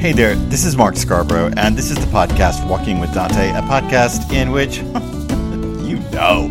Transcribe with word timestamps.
Hey 0.00 0.12
there, 0.12 0.34
this 0.34 0.64
is 0.64 0.78
Mark 0.78 0.96
Scarborough, 0.96 1.52
and 1.58 1.76
this 1.76 1.90
is 1.90 1.98
the 1.98 2.06
podcast 2.06 2.66
Walking 2.66 3.00
with 3.00 3.12
Dante, 3.12 3.50
a 3.50 3.60
podcast 3.60 4.32
in 4.32 4.50
which, 4.50 4.78
you 5.86 5.98
know, 6.08 6.46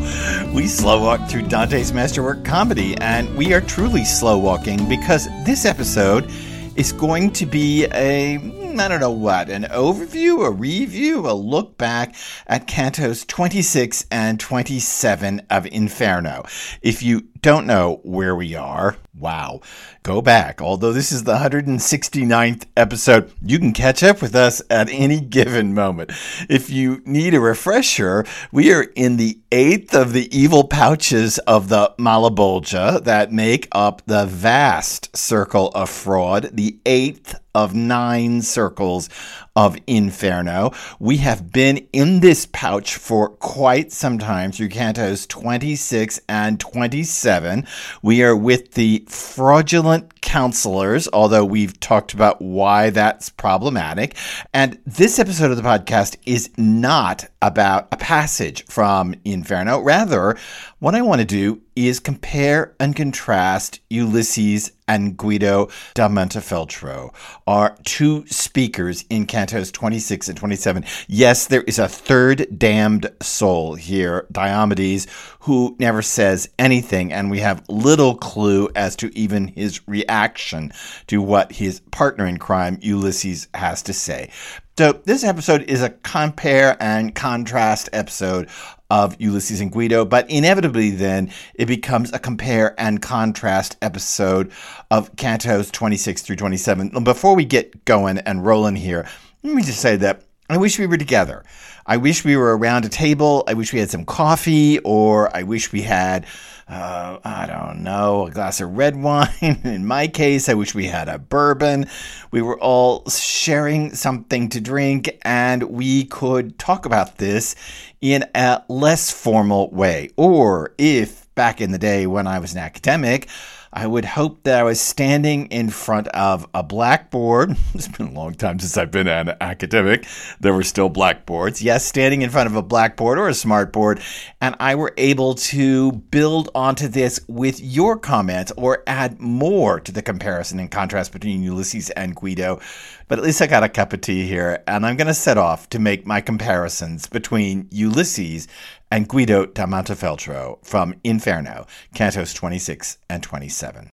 we 0.54 0.68
slow 0.68 1.02
walk 1.02 1.28
through 1.28 1.48
Dante's 1.48 1.92
masterwork 1.92 2.46
comedy, 2.46 2.96
and 2.98 3.36
we 3.36 3.52
are 3.54 3.62
truly 3.62 4.06
slow 4.06 4.38
walking 4.38 4.88
because 4.88 5.26
this 5.48 5.66
episode 5.66 6.30
is 6.76 6.92
going 6.92 7.32
to 7.32 7.48
be 7.48 7.86
a 7.86 8.38
I 8.80 8.88
don't 8.88 9.02
know 9.02 9.12
what, 9.12 9.50
an 9.50 9.64
overview, 9.64 10.46
a 10.46 10.52
review, 10.52 11.28
a 11.28 11.34
look 11.34 11.78
back 11.78 12.16
at 12.48 12.68
cantos 12.68 13.28
26 13.28 14.06
and 14.10 14.40
27 14.40 15.42
of 15.50 15.66
Inferno. 15.66 16.46
If 16.82 17.04
you 17.04 17.28
don't 17.42 17.68
know 17.68 18.00
where 18.04 18.36
we 18.36 18.56
are, 18.56 18.96
wow, 19.20 19.62
go 20.04 20.22
back. 20.22 20.62
Although 20.62 20.94
this 20.94 21.12
is 21.12 21.24
the 21.24 21.36
169th 21.36 22.66
episode, 22.78 23.32
you 23.42 23.60
can 23.60 23.74
catch 23.74 24.02
up 24.04 24.22
with 24.22 24.36
us 24.36 24.62
at 24.70 24.90
any 24.90 25.20
given 25.20 25.74
moment. 25.74 26.12
If 26.50 26.70
you 26.70 27.02
need 27.06 27.34
a 27.34 27.40
refresher, 27.40 28.26
we 28.52 28.74
are 28.74 28.84
in 28.96 29.18
the 29.18 29.40
eighth 29.52 29.94
of 29.94 30.14
the 30.14 30.36
evil 30.36 30.64
pouches 30.64 31.38
of 31.40 31.70
the 31.70 31.94
Malebolge 31.98 33.04
that 33.04 33.32
make 33.32 33.68
up 33.72 34.02
the 34.06 34.26
vast 34.26 35.16
circle 35.16 35.70
of 35.70 35.90
fraud, 35.90 36.50
the 36.54 36.80
eighth 36.86 37.40
of 37.56 37.74
nine 37.74 38.42
circles 38.42 39.10
of 39.56 39.78
Inferno. 39.88 40.72
We 41.00 41.18
have 41.18 41.52
been 41.52 41.88
in 41.92 42.22
this 42.22 42.48
pouch 42.52 42.96
for 42.96 43.30
quite 43.30 43.92
some 43.92 44.20
time 44.20 44.52
through 44.52 44.70
cantos 44.70 45.28
26 45.28 46.22
and 46.30 46.60
27. 46.60 47.68
We 48.02 48.24
are 48.24 48.36
with 48.36 48.74
the 48.74 49.04
fraudulent 49.10 50.22
counselors, 50.22 51.10
although 51.12 51.44
we've 51.44 51.80
talked 51.80 52.14
about 52.14 52.42
why 52.42 52.90
that's 52.90 53.30
problematic. 53.30 54.16
And 54.54 54.80
this 54.86 55.20
episode 55.20 55.52
of 55.52 55.58
the 55.58 55.64
podcast 55.64 56.18
is 56.26 56.50
not 56.58 57.28
about 57.42 57.88
a 57.92 57.98
passage 57.98 58.66
from 58.66 59.16
Inferno. 59.26 59.80
Rather, 59.80 60.38
what 60.80 60.96
I 60.96 61.02
want 61.02 61.20
to 61.20 61.26
do 61.26 61.62
is 61.88 62.00
compare 62.00 62.74
and 62.80 62.96
contrast 62.96 63.80
Ulysses 63.90 64.72
and 64.88 65.16
Guido 65.16 65.70
da 65.94 66.10
Montefeltro, 66.10 67.14
our 67.48 67.78
two 67.86 68.26
speakers 68.28 69.06
in 69.10 69.28
cantos 69.28 69.72
26 69.72 70.30
and 70.30 70.38
27. 70.38 70.84
Yes, 71.08 71.48
there 71.48 71.62
is 71.62 71.80
a 71.80 71.88
third 71.88 72.48
damned 72.58 73.10
soul 73.22 73.76
here, 73.76 74.26
Diomedes, 74.34 75.08
who 75.42 75.76
never 75.80 76.02
says 76.02 76.50
anything, 76.58 77.14
and 77.14 77.30
we 77.30 77.40
have 77.40 77.64
little 77.70 78.16
clue 78.16 78.70
as 78.76 78.96
to 78.98 79.16
even 79.18 79.48
his 79.50 79.88
reaction 79.88 80.74
to 81.08 81.22
what 81.22 81.52
his 81.52 81.80
partner 81.92 82.26
in 82.26 82.38
crime, 82.40 82.80
Ulysses, 82.82 83.48
has 83.54 83.84
to 83.84 83.94
say. 83.94 84.32
So, 84.78 84.94
this 85.04 85.26
episode 85.26 85.64
is 85.64 85.84
a 85.84 85.90
compare 85.90 86.78
and 86.80 87.14
contrast 87.14 87.90
episode 87.92 88.50
of 88.90 89.16
Ulysses 89.20 89.62
and 89.62 89.72
Guido, 89.72 90.06
but 90.06 90.30
inevitably 90.30 90.92
then 90.92 91.32
it 91.54 91.66
becomes 91.66 92.12
a 92.12 92.20
compare 92.20 92.74
and 92.80 93.02
contrast 93.02 93.78
episode 93.82 94.52
of 94.90 95.16
Cantos 95.16 95.72
26 95.72 96.22
through 96.24 96.38
27. 96.38 97.04
Before 97.04 97.36
we 97.36 97.46
get 97.46 97.86
going 97.86 98.18
and 98.20 98.46
rolling 98.46 98.76
here, 98.76 99.08
let 99.44 99.56
me 99.56 99.62
just 99.62 99.80
say 99.80 99.96
that 99.98 100.24
I 100.50 100.58
wish 100.58 100.80
we 100.80 100.88
were 100.88 100.98
together. 100.98 101.44
I 101.86 101.98
wish 101.98 102.26
we 102.26 102.36
were 102.36 102.58
around 102.58 102.86
a 102.86 102.90
table. 102.90 103.44
I 103.48 103.54
wish 103.54 103.72
we 103.72 103.80
had 103.80 103.92
some 103.92 104.06
coffee, 104.06 104.80
or 104.80 105.36
I 105.36 105.44
wish 105.44 105.72
we 105.72 105.84
had, 105.84 106.26
uh, 106.68 107.20
I 107.24 107.46
don't 107.46 107.84
know, 107.84 108.28
a 108.28 108.32
glass 108.32 108.60
of 108.60 108.76
red 108.76 108.96
wine. 109.02 109.30
In 109.42 109.86
my 109.86 110.08
case, 110.08 110.50
I 110.50 110.56
wish 110.56 110.74
we 110.74 110.88
had 110.88 111.08
a 111.08 111.20
bourbon. 111.20 111.88
We 112.32 112.42
were 112.42 112.60
all 112.60 113.08
sharing 113.10 113.94
something 113.94 114.50
to 114.50 114.60
drink, 114.60 115.20
and 115.22 115.64
we 115.64 116.06
could 116.06 116.58
talk 116.58 116.86
about 116.88 117.18
this 117.18 117.56
in 118.02 118.26
a 118.36 118.64
less 118.68 119.12
formal 119.12 119.70
way. 119.72 120.10
Or 120.16 120.74
if 120.78 121.34
back 121.36 121.62
in 121.62 121.72
the 121.72 121.78
day 121.78 122.08
when 122.08 122.28
I 122.28 122.40
was 122.40 122.54
an 122.54 122.60
academic, 122.60 123.28
I 123.72 123.86
would 123.86 124.06
hope 124.06 124.44
that 124.44 124.60
I 124.60 124.64
was 124.64 124.82
standing 124.82 125.46
in 125.48 125.70
front 125.70 126.08
of 126.10 126.48
a 126.54 126.64
blackboard. 126.64 127.56
It's 127.74 127.88
been 127.88 128.08
a 128.08 128.12
long 128.12 128.34
time 128.34 128.60
since 128.60 128.76
I've 128.78 128.92
been 128.92 129.08
an 129.08 129.36
academic. 129.40 130.06
There 130.40 130.54
were 130.54 130.64
still 130.64 130.90
blackboards. 130.90 131.62
Yes, 131.62 131.86
standing 131.86 132.24
in 132.24 132.30
front 132.30 132.48
of 132.48 132.56
a 132.56 132.62
blackboard 132.62 133.18
or 133.18 133.30
a 133.30 133.32
smartboard, 133.32 134.02
and 134.42 134.56
I 134.60 134.76
were 134.76 134.94
able 134.98 135.36
to 135.36 135.92
build 135.92 136.50
onto 136.54 136.88
this 136.88 137.22
with 137.28 137.62
your 137.62 137.96
comments 137.98 138.52
or 138.58 138.84
add 138.88 139.22
more 139.22 139.80
to 139.80 139.92
the 139.92 140.02
comparison 140.02 140.60
and 140.60 140.70
contrast 140.70 141.14
between 141.14 141.44
Ulysses 141.44 141.90
and 141.92 142.16
Guido. 142.16 142.60
But 143.08 143.20
at 143.20 143.26
least 143.26 143.42
I 143.42 143.48
got 143.48 143.64
a 143.64 143.70
cup 143.70 143.94
of 143.94 144.02
tea 144.02 144.28
here, 144.28 144.62
and 144.68 144.86
I'm 144.86 144.98
going 144.98 145.08
to 145.08 145.14
set 145.14 145.38
off 145.38 145.70
to 145.70 145.80
make 145.80 146.06
my 146.06 146.22
comparisons 146.22 147.08
between 147.08 147.68
Ulysses 147.72 148.48
and 148.92 149.08
Guido 149.08 149.46
da 149.46 149.66
Montefeltro 149.66 150.64
from 150.66 150.96
Inferno, 151.04 151.66
Cantos 151.96 152.34
26 152.36 152.98
and 153.10 153.24
27. 153.24 153.90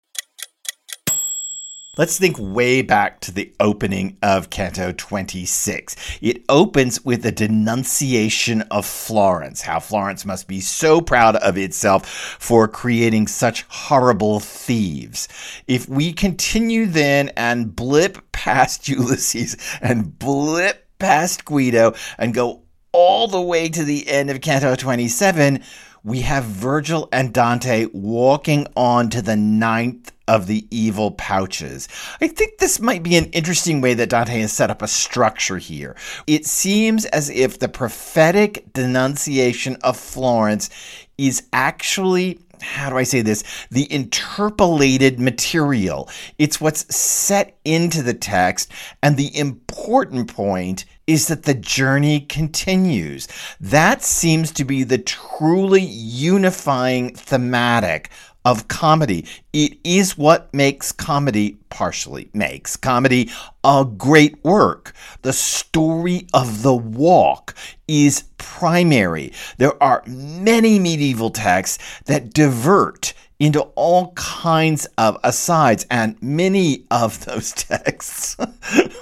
Let's 1.95 2.17
think 2.17 2.37
way 2.39 2.81
back 2.81 3.19
to 3.19 3.31
the 3.31 3.53
opening 3.59 4.17
of 4.23 4.49
Canto 4.49 4.93
26. 4.93 5.95
It 6.23 6.43
opens 6.49 7.05
with 7.05 7.23
a 7.23 7.31
denunciation 7.31 8.63
of 8.71 8.87
Florence, 8.87 9.61
how 9.61 9.79
Florence 9.79 10.25
must 10.25 10.47
be 10.47 10.59
so 10.59 11.01
proud 11.01 11.35
of 11.35 11.55
itself 11.55 12.07
for 12.39 12.67
creating 12.67 13.27
such 13.27 13.65
horrible 13.69 14.39
thieves. 14.39 15.27
If 15.67 15.87
we 15.87 16.13
continue 16.13 16.87
then 16.87 17.29
and 17.37 17.75
blip 17.75 18.31
past 18.31 18.87
Ulysses 18.89 19.55
and 19.79 20.17
blip 20.17 20.87
past 20.97 21.45
Guido 21.45 21.93
and 22.17 22.33
go 22.33 22.62
all 22.93 23.27
the 23.27 23.41
way 23.41 23.67
to 23.67 23.83
the 23.83 24.07
end 24.07 24.29
of 24.29 24.39
Canto 24.39 24.75
27, 24.75 25.61
we 26.03 26.21
have 26.21 26.43
Virgil 26.43 27.09
and 27.11 27.33
Dante 27.33 27.87
walking 27.91 28.67
on 28.75 29.09
to 29.09 29.21
the 29.21 29.35
ninth 29.35 30.11
of 30.27 30.47
the 30.47 30.65
evil 30.69 31.11
pouches. 31.11 31.89
I 32.21 32.27
think 32.27 32.57
this 32.57 32.79
might 32.79 33.03
be 33.03 33.17
an 33.17 33.25
interesting 33.25 33.81
way 33.81 33.93
that 33.95 34.09
Dante 34.09 34.39
has 34.39 34.53
set 34.53 34.69
up 34.69 34.81
a 34.81 34.87
structure 34.87 35.57
here. 35.57 35.95
It 36.27 36.45
seems 36.45 37.05
as 37.05 37.29
if 37.29 37.59
the 37.59 37.67
prophetic 37.67 38.71
denunciation 38.73 39.77
of 39.83 39.97
Florence 39.97 40.69
is 41.17 41.43
actually 41.51 42.39
how 42.61 42.89
do 42.89 42.97
I 42.97 43.03
say 43.03 43.21
this? 43.21 43.43
The 43.71 43.91
interpolated 43.91 45.19
material. 45.19 46.09
It's 46.39 46.61
what's 46.61 46.95
set 46.95 47.57
into 47.65 48.01
the 48.01 48.13
text, 48.13 48.71
and 49.01 49.17
the 49.17 49.37
important 49.37 50.33
point 50.33 50.85
is 51.07 51.27
that 51.27 51.43
the 51.43 51.53
journey 51.53 52.21
continues. 52.21 53.27
That 53.59 54.03
seems 54.03 54.51
to 54.53 54.65
be 54.65 54.83
the 54.83 54.97
truly 54.97 55.81
unifying 55.81 57.15
thematic 57.15 58.09
of 58.45 58.67
comedy. 58.67 59.25
It 59.53 59.77
is 59.83 60.17
what 60.17 60.53
makes 60.53 60.91
comedy, 60.91 61.57
partially 61.69 62.29
makes 62.33 62.75
comedy 62.75 63.31
a 63.63 63.85
great 63.85 64.43
work. 64.43 64.93
The 65.21 65.33
story 65.33 66.27
of 66.33 66.61
the 66.61 66.73
walk 66.75 67.55
is 67.87 68.23
primary. 68.37 69.31
There 69.57 69.81
are 69.81 70.03
many 70.05 70.79
medieval 70.79 71.29
texts 71.29 72.01
that 72.05 72.33
divert 72.33 73.13
into 73.43 73.59
all 73.75 74.13
kinds 74.13 74.85
of 74.97 75.17
asides, 75.21 75.85
and 75.91 76.15
many 76.21 76.85
of 76.89 77.25
those 77.25 77.51
texts, 77.51 78.37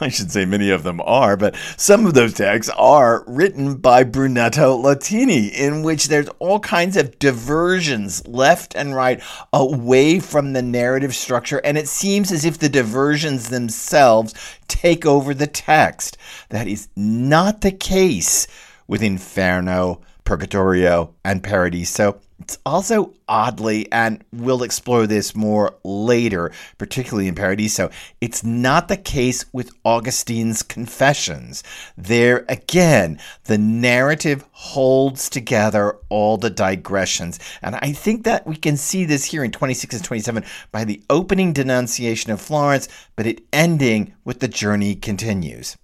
I 0.02 0.10
should 0.10 0.32
say 0.32 0.46
many 0.46 0.72
of 0.72 0.82
them 0.82 1.00
are, 1.02 1.38
but 1.38 1.56
some 1.78 2.08
of 2.08 2.16
those 2.16 2.34
texts 2.34 2.74
are 2.76 3.24
written 3.28 3.76
by 3.76 4.04
Brunetto 4.04 4.82
Latini, 4.82 5.52
in 5.52 5.84
which 5.84 6.08
there's 6.08 6.28
all 6.40 6.60
kinds 6.60 6.98
of 6.98 7.20
diversions 7.20 8.28
left 8.28 8.76
and 8.76 8.96
right 8.96 9.22
away 9.54 10.20
from 10.20 10.54
the 10.54 10.64
narrative 10.64 11.14
structure, 11.14 11.62
and 11.64 11.78
it 11.78 11.88
seems 11.88 12.32
as 12.32 12.44
if 12.44 12.58
the 12.58 12.68
diversions 12.68 13.50
themselves 13.50 14.34
take 14.68 15.06
over 15.06 15.36
the 15.36 15.46
text. 15.46 16.18
That 16.50 16.68
is 16.68 16.88
not 16.96 17.62
the 17.62 17.72
case 17.72 18.48
with 18.88 19.04
Inferno, 19.04 20.02
Purgatorio, 20.24 21.14
and 21.26 21.44
Paradiso. 21.44 22.20
It's 22.40 22.58
also 22.66 23.14
oddly, 23.28 23.92
and 23.92 24.24
we'll 24.34 24.64
explore 24.64 25.06
this 25.06 25.36
more 25.36 25.76
later, 25.84 26.52
particularly 26.78 27.28
in 27.28 27.36
Paradiso, 27.36 27.92
it's 28.20 28.44
not 28.44 28.88
the 28.88 28.98
case 28.98 29.46
with 29.54 29.72
Augustine's 29.86 30.64
Confessions. 30.64 31.64
There 31.96 32.46
again, 32.50 33.20
the 33.44 33.58
narrative 33.60 34.44
holds 34.52 35.30
together 35.30 35.98
all 36.10 36.38
the 36.38 36.50
digressions. 36.50 37.40
And 37.62 37.76
I 37.76 37.92
think 37.92 38.24
that 38.24 38.48
we 38.48 38.56
can 38.56 38.76
see 38.76 39.06
this 39.06 39.26
here 39.26 39.44
in 39.44 39.52
26 39.52 39.96
and 39.96 40.04
27 40.04 40.44
by 40.72 40.84
the 40.84 41.04
opening 41.10 41.54
denunciation 41.54 42.32
of 42.32 42.42
Florence, 42.42 42.88
but 43.16 43.28
it 43.28 43.44
ending 43.54 44.14
with 44.26 44.40
the 44.40 44.48
journey 44.48 44.96
continues. 44.96 45.78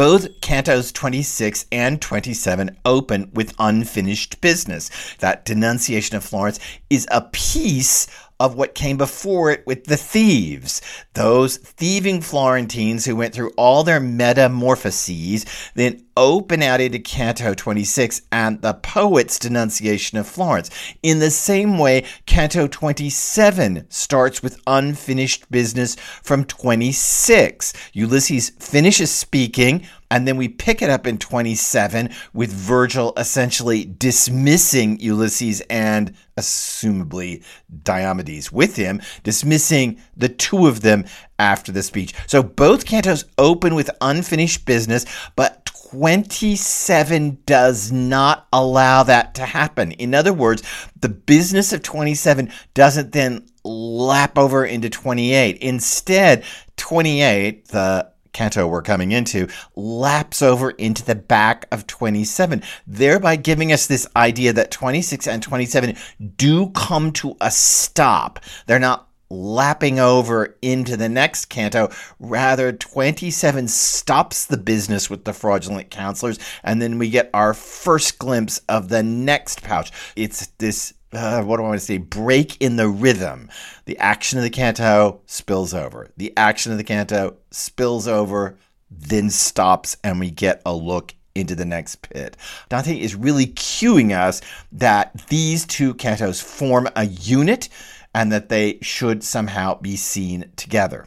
Both 0.00 0.40
cantos 0.40 0.94
26 0.94 1.66
and 1.70 2.00
27 2.00 2.74
open 2.86 3.30
with 3.34 3.52
unfinished 3.58 4.40
business. 4.40 4.88
That 5.18 5.44
denunciation 5.44 6.16
of 6.16 6.24
Florence 6.24 6.58
is 6.88 7.06
a 7.10 7.20
piece 7.20 8.06
of 8.40 8.54
what 8.54 8.74
came 8.74 8.96
before 8.96 9.50
it 9.50 9.66
with 9.66 9.84
the 9.84 9.98
thieves. 9.98 10.80
Those 11.12 11.58
thieving 11.58 12.22
Florentines 12.22 13.04
who 13.04 13.14
went 13.14 13.34
through 13.34 13.52
all 13.58 13.84
their 13.84 14.00
metamorphoses, 14.00 15.44
then 15.74 16.02
open 16.20 16.62
out 16.62 16.82
into 16.82 16.98
Canto 16.98 17.54
26 17.54 18.20
and 18.30 18.60
the 18.60 18.74
poet's 18.74 19.38
denunciation 19.38 20.18
of 20.18 20.26
Florence. 20.28 20.68
In 21.02 21.18
the 21.18 21.30
same 21.30 21.78
way, 21.78 22.04
Canto 22.26 22.68
27 22.68 23.86
starts 23.88 24.42
with 24.42 24.60
unfinished 24.66 25.50
business 25.50 25.94
from 26.22 26.44
26. 26.44 27.72
Ulysses 27.94 28.50
finishes 28.50 29.10
speaking, 29.10 29.86
and 30.10 30.28
then 30.28 30.36
we 30.36 30.48
pick 30.48 30.82
it 30.82 30.90
up 30.90 31.06
in 31.06 31.16
27 31.16 32.10
with 32.34 32.52
Virgil 32.52 33.14
essentially 33.16 33.86
dismissing 33.86 35.00
Ulysses 35.00 35.62
and 35.70 36.14
assumably 36.36 37.42
Diomedes 37.82 38.52
with 38.52 38.76
him, 38.76 39.00
dismissing 39.22 39.98
the 40.14 40.28
two 40.28 40.66
of 40.66 40.82
them 40.82 41.06
after 41.40 41.72
the 41.72 41.82
speech. 41.82 42.14
So 42.26 42.42
both 42.42 42.84
cantos 42.84 43.24
open 43.38 43.74
with 43.74 43.90
unfinished 44.00 44.66
business, 44.66 45.06
but 45.34 45.64
27 45.90 47.38
does 47.46 47.90
not 47.90 48.46
allow 48.52 49.02
that 49.02 49.34
to 49.34 49.44
happen. 49.44 49.90
In 49.92 50.14
other 50.14 50.32
words, 50.32 50.62
the 51.00 51.08
business 51.08 51.72
of 51.72 51.82
27 51.82 52.52
doesn't 52.74 53.12
then 53.12 53.46
lap 53.64 54.38
over 54.38 54.64
into 54.64 54.88
28. 54.88 55.56
Instead, 55.58 56.44
28, 56.76 57.68
the 57.68 58.10
canto 58.32 58.68
we're 58.68 58.82
coming 58.82 59.10
into, 59.10 59.48
laps 59.74 60.42
over 60.42 60.70
into 60.70 61.04
the 61.04 61.16
back 61.16 61.66
of 61.72 61.86
27, 61.86 62.62
thereby 62.86 63.34
giving 63.34 63.72
us 63.72 63.86
this 63.86 64.06
idea 64.14 64.52
that 64.52 64.70
26 64.70 65.26
and 65.26 65.42
27 65.42 65.96
do 66.36 66.70
come 66.70 67.10
to 67.10 67.36
a 67.40 67.50
stop. 67.50 68.38
They're 68.66 68.78
not 68.78 69.08
lapping 69.30 69.98
over 70.00 70.56
into 70.60 70.96
the 70.96 71.08
next 71.08 71.46
canto. 71.46 71.88
Rather, 72.18 72.72
27 72.72 73.68
stops 73.68 74.44
the 74.46 74.56
business 74.56 75.08
with 75.08 75.24
the 75.24 75.32
fraudulent 75.32 75.90
counselors, 75.90 76.38
and 76.62 76.82
then 76.82 76.98
we 76.98 77.08
get 77.08 77.30
our 77.32 77.54
first 77.54 78.18
glimpse 78.18 78.60
of 78.68 78.88
the 78.88 79.02
next 79.02 79.62
pouch. 79.62 79.90
It's 80.16 80.46
this. 80.58 80.92
Uh, 81.12 81.42
what 81.42 81.56
do 81.56 81.64
I 81.64 81.68
want 81.68 81.80
to 81.80 81.84
say? 81.84 81.98
Break 81.98 82.60
in 82.60 82.76
the 82.76 82.88
rhythm. 82.88 83.48
The 83.86 83.98
action 83.98 84.38
of 84.38 84.44
the 84.44 84.50
canto 84.50 85.20
spills 85.26 85.74
over. 85.74 86.08
The 86.16 86.32
action 86.36 86.70
of 86.70 86.78
the 86.78 86.84
canto 86.84 87.36
spills 87.50 88.06
over, 88.06 88.56
then 88.90 89.30
stops, 89.30 89.96
and 90.04 90.20
we 90.20 90.30
get 90.30 90.62
a 90.64 90.72
look 90.72 91.14
into 91.34 91.54
the 91.54 91.64
next 91.64 92.02
pit. 92.02 92.36
Dante 92.68 92.96
is 92.96 93.14
really 93.14 93.46
cueing 93.46 94.16
us 94.16 94.40
that 94.72 95.26
these 95.28 95.64
two 95.66 95.94
cantos 95.94 96.42
form 96.42 96.88
a 96.96 97.06
unit 97.06 97.68
and 98.14 98.32
that 98.32 98.48
they 98.48 98.78
should 98.82 99.22
somehow 99.22 99.78
be 99.80 99.96
seen 99.96 100.50
together. 100.56 101.06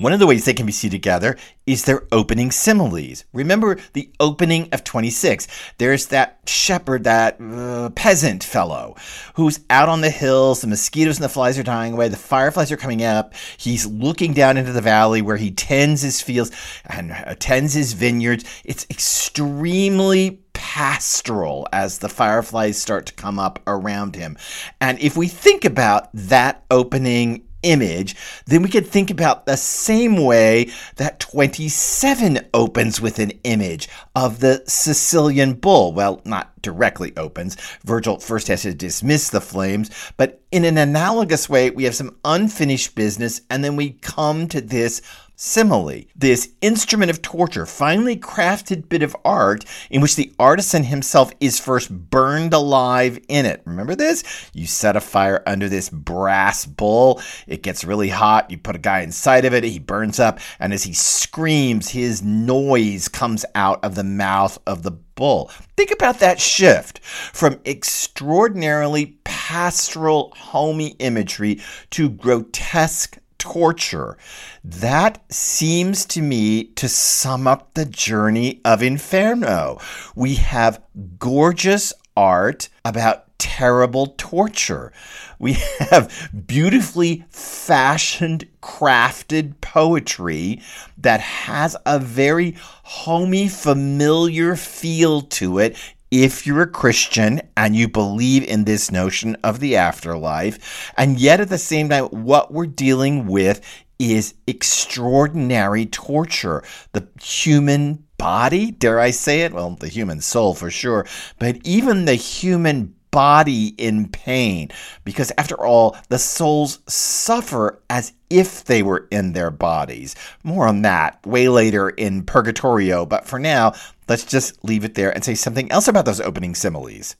One 0.00 0.14
of 0.14 0.18
the 0.18 0.26
ways 0.26 0.46
they 0.46 0.54
can 0.54 0.64
be 0.64 0.72
seen 0.72 0.90
together 0.90 1.36
is 1.66 1.84
their 1.84 2.04
opening 2.10 2.50
similes. 2.52 3.26
Remember 3.34 3.76
the 3.92 4.10
opening 4.18 4.70
of 4.72 4.82
26. 4.82 5.46
There's 5.76 6.06
that 6.06 6.40
shepherd, 6.46 7.04
that 7.04 7.38
uh, 7.38 7.90
peasant 7.90 8.42
fellow 8.42 8.96
who's 9.34 9.60
out 9.68 9.90
on 9.90 10.00
the 10.00 10.08
hills. 10.08 10.62
The 10.62 10.68
mosquitoes 10.68 11.18
and 11.18 11.24
the 11.24 11.28
flies 11.28 11.58
are 11.58 11.62
dying 11.62 11.92
away. 11.92 12.08
The 12.08 12.16
fireflies 12.16 12.72
are 12.72 12.78
coming 12.78 13.04
up. 13.04 13.34
He's 13.58 13.84
looking 13.84 14.32
down 14.32 14.56
into 14.56 14.72
the 14.72 14.80
valley 14.80 15.20
where 15.20 15.36
he 15.36 15.50
tends 15.50 16.00
his 16.00 16.22
fields 16.22 16.50
and 16.86 17.12
tends 17.38 17.74
his 17.74 17.92
vineyards. 17.92 18.46
It's 18.64 18.86
extremely 18.88 20.40
pastoral 20.54 21.68
as 21.74 21.98
the 21.98 22.08
fireflies 22.08 22.80
start 22.80 23.04
to 23.04 23.12
come 23.12 23.38
up 23.38 23.60
around 23.66 24.16
him. 24.16 24.38
And 24.80 24.98
if 24.98 25.14
we 25.14 25.28
think 25.28 25.66
about 25.66 26.08
that 26.14 26.64
opening 26.70 27.44
image, 27.62 28.16
then 28.46 28.62
we 28.62 28.68
could 28.68 28.86
think 28.86 29.10
about 29.10 29.46
the 29.46 29.56
same 29.56 30.16
way 30.16 30.70
that 30.96 31.20
27 31.20 32.48
opens 32.54 33.00
with 33.00 33.18
an 33.18 33.32
image 33.44 33.88
of 34.14 34.40
the 34.40 34.62
Sicilian 34.66 35.54
bull. 35.54 35.92
Well, 35.92 36.20
not 36.24 36.60
directly 36.62 37.16
opens. 37.16 37.56
Virgil 37.84 38.18
first 38.18 38.48
has 38.48 38.62
to 38.62 38.74
dismiss 38.74 39.30
the 39.30 39.40
flames, 39.40 39.90
but 40.16 40.40
in 40.50 40.64
an 40.64 40.78
analogous 40.78 41.48
way, 41.48 41.70
we 41.70 41.84
have 41.84 41.94
some 41.94 42.16
unfinished 42.24 42.94
business, 42.94 43.40
and 43.50 43.64
then 43.64 43.76
we 43.76 43.90
come 43.90 44.48
to 44.48 44.60
this 44.60 45.00
simile, 45.42 46.04
this 46.14 46.50
instrument 46.60 47.10
of 47.10 47.22
torture, 47.22 47.64
finely 47.64 48.14
crafted 48.14 48.90
bit 48.90 49.02
of 49.02 49.16
art 49.24 49.64
in 49.88 50.02
which 50.02 50.14
the 50.14 50.30
artisan 50.38 50.84
himself 50.84 51.32
is 51.40 51.58
first 51.58 51.90
burned 52.10 52.52
alive 52.52 53.18
in 53.26 53.46
it. 53.46 53.62
Remember 53.64 53.94
this? 53.94 54.22
You 54.52 54.66
set 54.66 54.96
a 54.96 55.00
fire 55.00 55.42
under 55.46 55.66
this 55.66 55.88
brass 55.88 56.66
bull, 56.66 57.22
it 57.46 57.62
gets 57.62 57.84
really 57.84 58.10
hot, 58.10 58.50
you 58.50 58.58
put 58.58 58.76
a 58.76 58.80
guy 58.80 59.00
inside 59.00 59.46
of 59.46 59.54
it, 59.54 59.64
he 59.64 59.78
burns 59.78 60.20
up, 60.20 60.40
and 60.58 60.74
as 60.74 60.82
he 60.82 60.92
screams, 60.92 61.88
his 61.88 62.22
noise 62.22 63.08
comes 63.08 63.46
out 63.54 63.82
of 63.82 63.94
the 63.94 64.04
mouth 64.04 64.58
of 64.66 64.82
the 64.82 64.90
bull. 64.90 65.50
Think 65.74 65.90
about 65.90 66.18
that 66.18 66.38
shift 66.38 66.98
from 67.02 67.60
extraordinarily 67.64 69.18
pastoral, 69.24 70.34
homey 70.36 70.96
imagery 70.98 71.60
to 71.90 72.10
grotesque 72.10 73.16
torture. 73.40 74.16
That 74.62 75.20
seems 75.32 76.06
to 76.06 76.22
me 76.22 76.64
to 76.76 76.88
sum 76.88 77.48
up 77.48 77.74
the 77.74 77.86
journey 77.86 78.60
of 78.64 78.82
Inferno. 78.82 79.80
We 80.14 80.36
have 80.36 80.80
gorgeous 81.18 81.92
art 82.16 82.68
about 82.84 83.24
terrible 83.38 84.14
torture. 84.18 84.92
We 85.38 85.54
have 85.90 86.30
beautifully 86.46 87.24
fashioned, 87.30 88.46
crafted 88.62 89.60
poetry 89.62 90.60
that 90.98 91.20
has 91.20 91.74
a 91.86 91.98
very 91.98 92.56
homey, 92.82 93.48
familiar 93.48 94.54
feel 94.54 95.22
to 95.22 95.58
it 95.58 95.76
if 96.10 96.46
you're 96.46 96.62
a 96.62 96.66
Christian 96.66 97.40
and 97.56 97.76
you 97.76 97.88
believe 97.88 98.42
in 98.44 98.64
this 98.64 98.90
notion 98.90 99.36
of 99.44 99.60
the 99.60 99.76
afterlife. 99.76 100.92
And 100.96 101.20
yet 101.20 101.40
at 101.40 101.48
the 101.48 101.58
same 101.58 101.88
time, 101.88 102.04
what 102.06 102.52
we're 102.52 102.66
dealing 102.66 103.26
with 103.26 103.60
is 103.98 104.34
extraordinary 104.46 105.86
torture. 105.86 106.64
The 106.92 107.06
human 107.22 108.04
body, 108.16 108.70
dare 108.70 108.98
I 108.98 109.10
say 109.10 109.42
it? 109.42 109.52
Well, 109.52 109.76
the 109.78 109.88
human 109.88 110.20
soul 110.20 110.54
for 110.54 110.70
sure, 110.70 111.06
but 111.38 111.58
even 111.64 112.04
the 112.04 112.14
human 112.14 112.94
body 113.10 113.74
in 113.78 114.08
pain. 114.08 114.70
Because 115.04 115.32
after 115.38 115.58
all, 115.64 115.96
the 116.08 116.18
souls 116.18 116.78
suffer 116.86 117.82
as 117.90 118.12
if 118.28 118.64
they 118.64 118.82
were 118.82 119.08
in 119.10 119.32
their 119.32 119.50
bodies. 119.50 120.14
More 120.44 120.66
on 120.66 120.82
that 120.82 121.24
way 121.26 121.48
later 121.48 121.90
in 121.90 122.24
Purgatorio, 122.24 123.04
but 123.06 123.26
for 123.26 123.38
now, 123.38 123.72
let's 124.08 124.24
just 124.24 124.64
leave 124.64 124.84
it 124.84 124.94
there 124.94 125.10
and 125.10 125.24
say 125.24 125.34
something 125.34 125.70
else 125.72 125.88
about 125.88 126.04
those 126.04 126.20
opening 126.20 126.54
similes. 126.54 127.16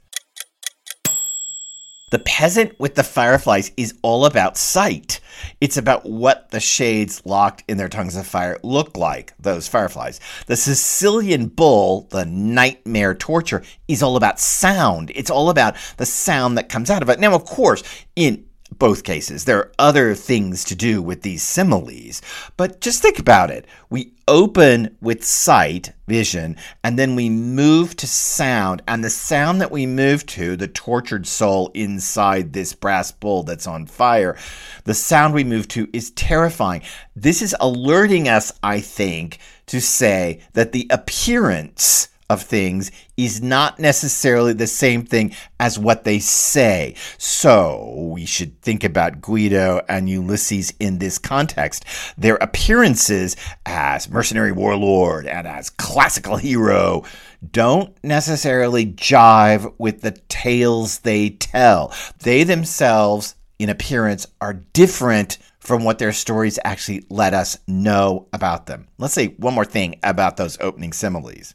The 2.10 2.18
peasant 2.18 2.78
with 2.80 2.96
the 2.96 3.04
fireflies 3.04 3.70
is 3.76 3.94
all 4.02 4.26
about 4.26 4.56
sight. 4.56 5.19
It's 5.60 5.76
about 5.76 6.04
what 6.04 6.50
the 6.50 6.60
shades 6.60 7.22
locked 7.24 7.64
in 7.68 7.78
their 7.78 7.88
tongues 7.88 8.16
of 8.16 8.26
fire 8.26 8.58
look 8.62 8.96
like, 8.96 9.32
those 9.38 9.68
fireflies. 9.68 10.20
The 10.46 10.56
Sicilian 10.56 11.46
bull, 11.46 12.08
the 12.10 12.24
nightmare 12.24 13.14
torture, 13.14 13.62
is 13.88 14.02
all 14.02 14.16
about 14.16 14.40
sound. 14.40 15.12
It's 15.14 15.30
all 15.30 15.50
about 15.50 15.76
the 15.96 16.06
sound 16.06 16.58
that 16.58 16.68
comes 16.68 16.90
out 16.90 17.02
of 17.02 17.08
it. 17.08 17.20
Now, 17.20 17.34
of 17.34 17.44
course, 17.44 17.82
in 18.16 18.46
both 18.78 19.04
cases. 19.04 19.44
There 19.44 19.58
are 19.58 19.72
other 19.78 20.14
things 20.14 20.64
to 20.64 20.74
do 20.74 21.02
with 21.02 21.22
these 21.22 21.42
similes, 21.42 22.22
but 22.56 22.80
just 22.80 23.02
think 23.02 23.18
about 23.18 23.50
it. 23.50 23.66
We 23.90 24.14
open 24.28 24.96
with 25.00 25.24
sight, 25.24 25.92
vision, 26.06 26.56
and 26.84 26.98
then 26.98 27.16
we 27.16 27.28
move 27.28 27.96
to 27.96 28.06
sound. 28.06 28.82
And 28.86 29.02
the 29.02 29.10
sound 29.10 29.60
that 29.60 29.70
we 29.70 29.86
move 29.86 30.24
to, 30.26 30.56
the 30.56 30.68
tortured 30.68 31.26
soul 31.26 31.70
inside 31.74 32.52
this 32.52 32.72
brass 32.72 33.10
bull 33.10 33.42
that's 33.42 33.66
on 33.66 33.86
fire, 33.86 34.36
the 34.84 34.94
sound 34.94 35.34
we 35.34 35.44
move 35.44 35.68
to 35.68 35.88
is 35.92 36.12
terrifying. 36.12 36.82
This 37.16 37.42
is 37.42 37.56
alerting 37.60 38.28
us, 38.28 38.52
I 38.62 38.80
think, 38.80 39.38
to 39.66 39.80
say 39.80 40.40
that 40.52 40.72
the 40.72 40.86
appearance 40.90 42.08
of 42.30 42.42
things 42.42 42.92
is 43.16 43.42
not 43.42 43.80
necessarily 43.80 44.52
the 44.52 44.66
same 44.66 45.04
thing 45.04 45.34
as 45.58 45.78
what 45.78 46.04
they 46.04 46.20
say. 46.20 46.94
So 47.18 47.92
we 48.12 48.24
should 48.24 48.62
think 48.62 48.84
about 48.84 49.20
Guido 49.20 49.82
and 49.88 50.08
Ulysses 50.08 50.72
in 50.78 50.98
this 50.98 51.18
context. 51.18 51.84
Their 52.16 52.36
appearances 52.36 53.36
as 53.66 54.08
mercenary 54.08 54.52
warlord 54.52 55.26
and 55.26 55.46
as 55.46 55.70
classical 55.70 56.36
hero 56.36 57.02
don't 57.50 57.92
necessarily 58.04 58.86
jive 58.86 59.74
with 59.78 60.02
the 60.02 60.12
tales 60.28 61.00
they 61.00 61.30
tell. 61.30 61.92
They 62.20 62.44
themselves, 62.44 63.34
in 63.58 63.68
appearance, 63.70 64.28
are 64.40 64.54
different 64.54 65.38
from 65.58 65.82
what 65.82 65.98
their 65.98 66.12
stories 66.12 66.58
actually 66.64 67.04
let 67.10 67.34
us 67.34 67.58
know 67.66 68.28
about 68.32 68.66
them. 68.66 68.86
Let's 68.98 69.14
say 69.14 69.28
one 69.38 69.54
more 69.54 69.64
thing 69.64 69.98
about 70.04 70.36
those 70.36 70.56
opening 70.60 70.92
similes 70.92 71.54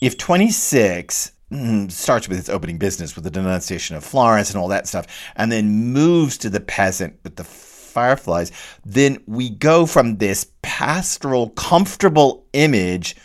if 0.00 0.16
26 0.16 1.32
mm, 1.52 1.90
starts 1.90 2.28
with 2.28 2.38
its 2.38 2.48
opening 2.48 2.78
business 2.78 3.14
with 3.14 3.24
the 3.24 3.30
denunciation 3.30 3.96
of 3.96 4.04
Florence 4.04 4.50
and 4.50 4.58
all 4.58 4.68
that 4.68 4.86
stuff, 4.86 5.06
and 5.36 5.50
then 5.50 5.92
moves 5.92 6.38
to 6.38 6.50
the 6.50 6.60
peasant 6.60 7.18
with 7.24 7.36
the 7.36 7.44
fireflies, 7.44 8.52
then 8.84 9.22
we 9.26 9.50
go 9.50 9.86
from 9.86 10.18
this 10.18 10.46
pastoral, 10.62 11.50
comfortable 11.50 12.46
image 12.52 13.16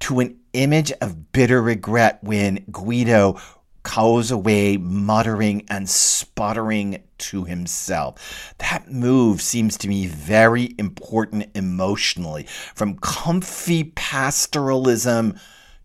to 0.00 0.20
an 0.20 0.38
image 0.52 0.92
of 1.00 1.32
bitter 1.32 1.62
regret 1.62 2.18
when 2.22 2.64
Guido 2.70 3.40
goes 3.82 4.30
away 4.30 4.76
muttering 4.76 5.64
and 5.68 5.88
sputtering 5.88 7.02
to 7.18 7.44
himself. 7.44 8.54
That 8.58 8.90
move 8.90 9.42
seems 9.42 9.76
to 9.78 9.88
me 9.88 10.06
very 10.06 10.74
important 10.78 11.50
emotionally. 11.54 12.44
From 12.74 12.96
comfy 12.98 13.84
pastoralism 13.84 15.38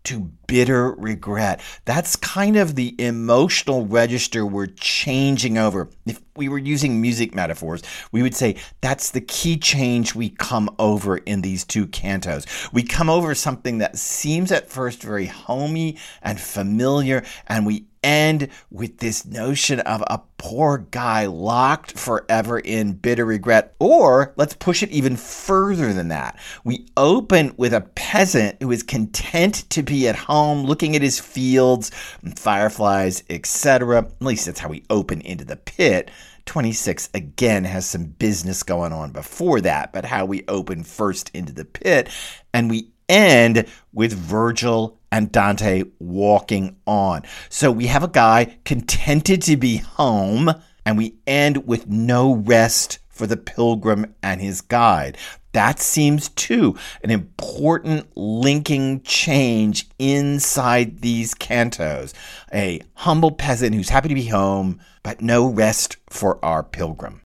to 0.08 0.20
bitter 0.46 0.92
regret. 0.92 1.60
That's 1.84 2.16
kind 2.16 2.56
of 2.56 2.76
the 2.76 2.94
emotional 2.98 3.86
register 3.86 4.46
we're 4.46 4.68
changing 4.68 5.58
over. 5.58 5.90
If 6.06 6.22
we 6.34 6.48
were 6.48 6.56
using 6.56 7.02
music 7.02 7.34
metaphors, 7.34 7.82
we 8.10 8.22
would 8.22 8.34
say 8.34 8.56
that's 8.80 9.10
the 9.10 9.20
key 9.20 9.58
change 9.58 10.14
we 10.14 10.30
come 10.30 10.74
over 10.78 11.18
in 11.18 11.42
these 11.42 11.62
two 11.62 11.86
cantos. 11.88 12.46
We 12.72 12.84
come 12.84 13.10
over 13.10 13.34
something 13.34 13.78
that 13.78 13.98
seems 13.98 14.50
at 14.50 14.70
first 14.70 15.02
very 15.02 15.26
homey 15.26 15.98
and 16.22 16.40
familiar, 16.40 17.22
and 17.46 17.66
we 17.66 17.87
end 18.02 18.48
with 18.70 18.98
this 18.98 19.24
notion 19.24 19.80
of 19.80 20.02
a 20.06 20.20
poor 20.38 20.78
guy 20.90 21.26
locked 21.26 21.98
forever 21.98 22.58
in 22.58 22.92
bitter 22.92 23.24
regret. 23.24 23.74
Or 23.78 24.32
let's 24.36 24.54
push 24.54 24.82
it 24.82 24.90
even 24.90 25.16
further 25.16 25.92
than 25.92 26.08
that. 26.08 26.38
We 26.64 26.86
open 26.96 27.54
with 27.56 27.72
a 27.72 27.80
peasant 27.80 28.62
who 28.62 28.70
is 28.70 28.82
content 28.82 29.68
to 29.70 29.82
be 29.82 30.08
at 30.08 30.16
home 30.16 30.64
looking 30.64 30.96
at 30.96 31.02
his 31.02 31.20
fields, 31.20 31.90
fireflies, 32.36 33.24
etc. 33.30 33.98
At 33.98 34.22
least 34.22 34.46
that's 34.46 34.60
how 34.60 34.68
we 34.68 34.84
open 34.90 35.20
into 35.22 35.44
the 35.44 35.56
pit. 35.56 36.10
26 36.46 37.10
again 37.12 37.64
has 37.64 37.84
some 37.84 38.06
business 38.06 38.62
going 38.62 38.92
on 38.92 39.12
before 39.12 39.60
that, 39.60 39.92
but 39.92 40.06
how 40.06 40.24
we 40.24 40.44
open 40.48 40.82
first 40.82 41.30
into 41.34 41.52
the 41.52 41.66
pit 41.66 42.08
and 42.54 42.70
we 42.70 42.90
end 43.08 43.66
with 43.92 44.12
Virgil 44.12 44.97
and 45.10 45.32
Dante 45.32 45.84
walking 45.98 46.76
on. 46.86 47.22
So 47.48 47.70
we 47.70 47.86
have 47.86 48.02
a 48.02 48.08
guy 48.08 48.58
contented 48.64 49.42
to 49.42 49.56
be 49.56 49.78
home, 49.78 50.52
and 50.84 50.96
we 50.96 51.16
end 51.26 51.66
with 51.66 51.88
no 51.88 52.34
rest 52.34 52.98
for 53.08 53.26
the 53.26 53.36
pilgrim 53.36 54.14
and 54.22 54.40
his 54.40 54.60
guide. 54.60 55.18
That 55.52 55.80
seems 55.80 56.28
too 56.28 56.76
an 57.02 57.10
important 57.10 58.06
linking 58.16 59.02
change 59.02 59.88
inside 59.98 61.00
these 61.00 61.34
cantos. 61.34 62.14
A 62.52 62.80
humble 62.94 63.32
peasant 63.32 63.74
who's 63.74 63.88
happy 63.88 64.08
to 64.08 64.14
be 64.14 64.26
home, 64.26 64.78
but 65.02 65.20
no 65.20 65.46
rest 65.46 65.96
for 66.08 66.42
our 66.44 66.62
pilgrim. 66.62 67.22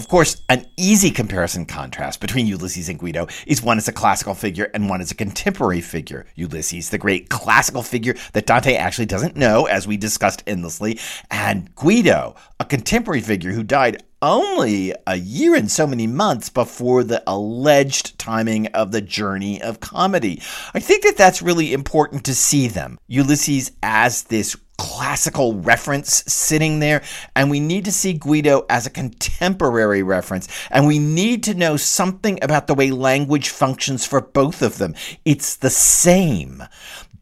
Of 0.00 0.08
course, 0.08 0.40
an 0.48 0.64
easy 0.78 1.10
comparison 1.10 1.66
contrast 1.66 2.20
between 2.20 2.46
Ulysses 2.46 2.88
and 2.88 2.98
Guido 2.98 3.26
is 3.46 3.62
one 3.62 3.76
as 3.76 3.86
a 3.86 3.92
classical 3.92 4.32
figure 4.32 4.70
and 4.72 4.88
one 4.88 5.02
as 5.02 5.10
a 5.10 5.14
contemporary 5.14 5.82
figure. 5.82 6.24
Ulysses, 6.36 6.88
the 6.88 6.96
great 6.96 7.28
classical 7.28 7.82
figure 7.82 8.14
that 8.32 8.46
Dante 8.46 8.76
actually 8.76 9.04
doesn't 9.04 9.36
know, 9.36 9.66
as 9.66 9.86
we 9.86 9.98
discussed 9.98 10.42
endlessly, 10.46 10.98
and 11.30 11.74
Guido, 11.74 12.34
a 12.58 12.64
contemporary 12.64 13.20
figure 13.20 13.52
who 13.52 13.62
died 13.62 14.02
only 14.22 14.94
a 15.06 15.16
year 15.16 15.54
and 15.54 15.70
so 15.70 15.86
many 15.86 16.06
months 16.06 16.48
before 16.48 17.04
the 17.04 17.22
alleged 17.26 18.18
timing 18.18 18.68
of 18.68 18.92
the 18.92 19.00
journey 19.02 19.60
of 19.60 19.80
comedy. 19.80 20.40
I 20.74 20.80
think 20.80 21.02
that 21.04 21.18
that's 21.18 21.42
really 21.42 21.74
important 21.74 22.24
to 22.24 22.34
see 22.34 22.68
them. 22.68 22.98
Ulysses 23.06 23.72
as 23.82 24.24
this 24.24 24.56
classical 24.80 25.56
reference 25.56 26.24
sitting 26.26 26.80
there, 26.80 27.02
and 27.36 27.50
we 27.50 27.60
need 27.60 27.84
to 27.84 27.92
see 27.92 28.14
Guido 28.14 28.64
as 28.70 28.86
a 28.86 28.90
contemporary 28.90 30.02
reference, 30.02 30.48
and 30.70 30.86
we 30.86 30.98
need 30.98 31.42
to 31.44 31.52
know 31.52 31.76
something 31.76 32.38
about 32.40 32.66
the 32.66 32.72
way 32.72 32.90
language 32.90 33.50
functions 33.50 34.06
for 34.06 34.22
both 34.22 34.62
of 34.62 34.78
them. 34.78 34.94
It's 35.26 35.54
the 35.54 35.68
same. 35.68 36.62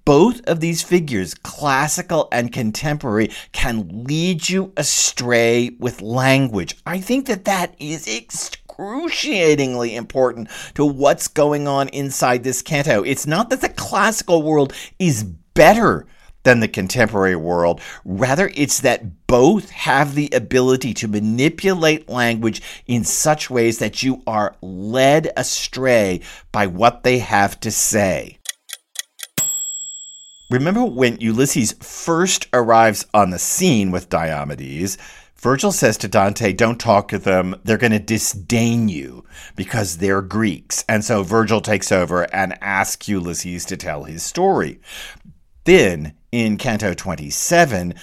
Both 0.04 0.40
of 0.46 0.60
these 0.60 0.84
figures, 0.84 1.34
classical 1.34 2.28
and 2.30 2.52
contemporary, 2.52 3.32
can 3.50 4.04
lead 4.04 4.48
you 4.48 4.72
astray 4.76 5.70
with 5.80 6.00
language. 6.00 6.76
I 6.86 7.00
think 7.00 7.26
that 7.26 7.44
that 7.46 7.74
is 7.80 8.06
excruciatingly 8.06 9.96
important 9.96 10.48
to 10.74 10.86
what's 10.86 11.26
going 11.26 11.66
on 11.66 11.88
inside 11.88 12.44
this 12.44 12.62
canto. 12.62 13.02
It's 13.02 13.26
not 13.26 13.50
that 13.50 13.62
the 13.62 13.68
classical 13.68 14.44
world 14.44 14.72
is 15.00 15.24
better 15.24 16.06
than 16.42 16.60
the 16.60 16.68
contemporary 16.68 17.36
world. 17.36 17.80
Rather, 18.04 18.50
it's 18.54 18.80
that 18.80 19.26
both 19.26 19.70
have 19.70 20.14
the 20.14 20.30
ability 20.32 20.94
to 20.94 21.08
manipulate 21.08 22.08
language 22.08 22.62
in 22.86 23.04
such 23.04 23.50
ways 23.50 23.78
that 23.78 24.02
you 24.02 24.22
are 24.26 24.56
led 24.62 25.30
astray 25.36 26.20
by 26.52 26.66
what 26.66 27.02
they 27.02 27.18
have 27.18 27.58
to 27.60 27.70
say. 27.70 28.38
Remember 30.50 30.82
when 30.84 31.20
Ulysses 31.20 31.72
first 31.72 32.46
arrives 32.54 33.06
on 33.12 33.28
the 33.30 33.38
scene 33.38 33.90
with 33.90 34.08
Diomedes? 34.08 34.96
Virgil 35.36 35.70
says 35.70 35.96
to 35.98 36.08
Dante, 36.08 36.52
Don't 36.52 36.80
talk 36.80 37.08
to 37.08 37.18
them. 37.18 37.54
They're 37.62 37.76
going 37.76 37.92
to 37.92 37.98
disdain 37.98 38.88
you 38.88 39.24
because 39.54 39.98
they're 39.98 40.22
Greeks. 40.22 40.84
And 40.88 41.04
so 41.04 41.22
Virgil 41.22 41.60
takes 41.60 41.92
over 41.92 42.22
and 42.34 42.56
asks 42.62 43.08
Ulysses 43.08 43.66
to 43.66 43.76
tell 43.76 44.04
his 44.04 44.22
story. 44.22 44.80
Then 45.64 46.14
in 46.32 46.56
Canto 46.56 46.94
27, 46.94 47.94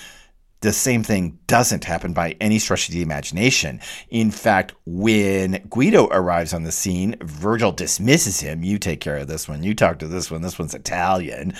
the 0.61 0.73
same 0.73 1.03
thing 1.03 1.37
doesn't 1.45 1.83
happen 1.83 2.11
by 2.13 2.35
any 2.41 2.57
stretch 2.57 2.87
of 2.87 2.93
the 2.95 3.03
imagination. 3.03 3.79
In 4.09 4.31
fact, 4.31 4.73
when 4.85 5.63
Guido 5.69 6.07
arrives 6.07 6.53
on 6.53 6.63
the 6.63 6.71
scene, 6.71 7.15
Virgil 7.21 7.71
dismisses 7.71 8.39
him. 8.39 8.63
You 8.63 8.79
take 8.79 8.99
care 8.99 9.17
of 9.17 9.27
this 9.27 9.47
one. 9.47 9.61
You 9.61 9.75
talk 9.75 9.99
to 9.99 10.07
this 10.07 10.31
one. 10.31 10.41
This 10.41 10.57
one's 10.57 10.73
Italian. 10.73 11.53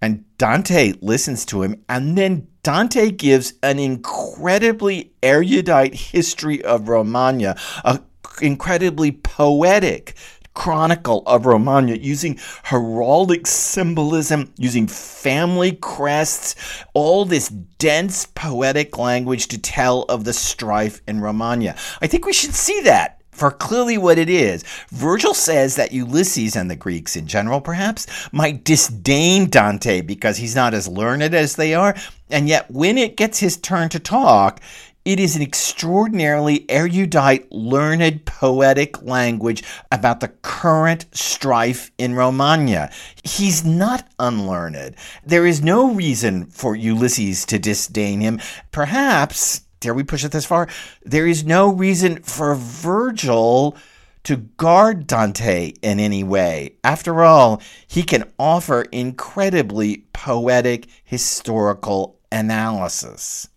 And 0.00 0.24
Dante 0.38 0.92
listens 1.00 1.44
to 1.46 1.62
him. 1.62 1.82
And 1.88 2.16
then 2.16 2.46
Dante 2.62 3.10
gives 3.10 3.54
an 3.64 3.80
incredibly 3.80 5.12
erudite 5.24 5.94
history 5.94 6.64
of 6.64 6.88
Romagna, 6.88 7.56
an 7.84 8.04
incredibly 8.40 9.10
poetic 9.10 10.14
chronicle 10.54 11.22
of 11.26 11.46
Romagna 11.46 11.94
using 11.94 12.36
heraldic 12.64 13.46
symbolism, 13.46 14.52
using 14.56 14.86
family 14.86 15.72
crests, 15.72 16.84
all 16.94 17.24
this 17.24 17.48
dense 17.48 18.26
poetic 18.26 18.98
language 18.98 19.48
to 19.48 19.58
tell 19.58 20.02
of 20.02 20.24
the 20.24 20.32
strife 20.32 21.00
in 21.06 21.20
Romagna. 21.20 21.74
I 22.00 22.06
think 22.06 22.26
we 22.26 22.32
should 22.32 22.54
see 22.54 22.80
that 22.82 23.22
for 23.32 23.50
clearly 23.50 23.96
what 23.98 24.18
it 24.18 24.28
is. 24.28 24.62
Virgil 24.90 25.34
says 25.34 25.76
that 25.76 25.92
Ulysses 25.92 26.54
and 26.54 26.70
the 26.70 26.76
Greeks 26.76 27.16
in 27.16 27.26
general, 27.26 27.60
perhaps, 27.60 28.06
might 28.30 28.62
disdain 28.62 29.48
Dante 29.48 30.02
because 30.02 30.36
he's 30.36 30.54
not 30.54 30.74
as 30.74 30.86
learned 30.86 31.34
as 31.34 31.56
they 31.56 31.74
are. 31.74 31.96
And 32.30 32.48
yet, 32.48 32.70
when 32.70 32.98
it 32.98 33.16
gets 33.16 33.38
his 33.38 33.56
turn 33.56 33.88
to 33.88 33.98
talk, 33.98 34.60
it 35.04 35.18
is 35.18 35.34
an 35.34 35.42
extraordinarily 35.42 36.64
erudite, 36.70 37.50
learned, 37.50 38.24
poetic 38.24 39.02
language 39.02 39.62
about 39.90 40.20
the 40.20 40.28
current 40.28 41.06
strife 41.12 41.90
in 41.98 42.14
Romagna. 42.14 42.90
He's 43.24 43.64
not 43.64 44.08
unlearned. 44.18 44.94
There 45.24 45.46
is 45.46 45.62
no 45.62 45.92
reason 45.92 46.46
for 46.46 46.76
Ulysses 46.76 47.44
to 47.46 47.58
disdain 47.58 48.20
him. 48.20 48.40
Perhaps, 48.70 49.62
dare 49.80 49.94
we 49.94 50.04
push 50.04 50.24
it 50.24 50.32
this 50.32 50.46
far? 50.46 50.68
There 51.04 51.26
is 51.26 51.44
no 51.44 51.72
reason 51.72 52.22
for 52.22 52.54
Virgil 52.54 53.76
to 54.24 54.36
guard 54.36 55.08
Dante 55.08 55.72
in 55.82 55.98
any 55.98 56.22
way. 56.22 56.76
After 56.84 57.24
all, 57.24 57.60
he 57.88 58.04
can 58.04 58.30
offer 58.38 58.82
incredibly 58.92 60.06
poetic 60.12 60.86
historical 61.04 62.20
analysis. 62.30 63.48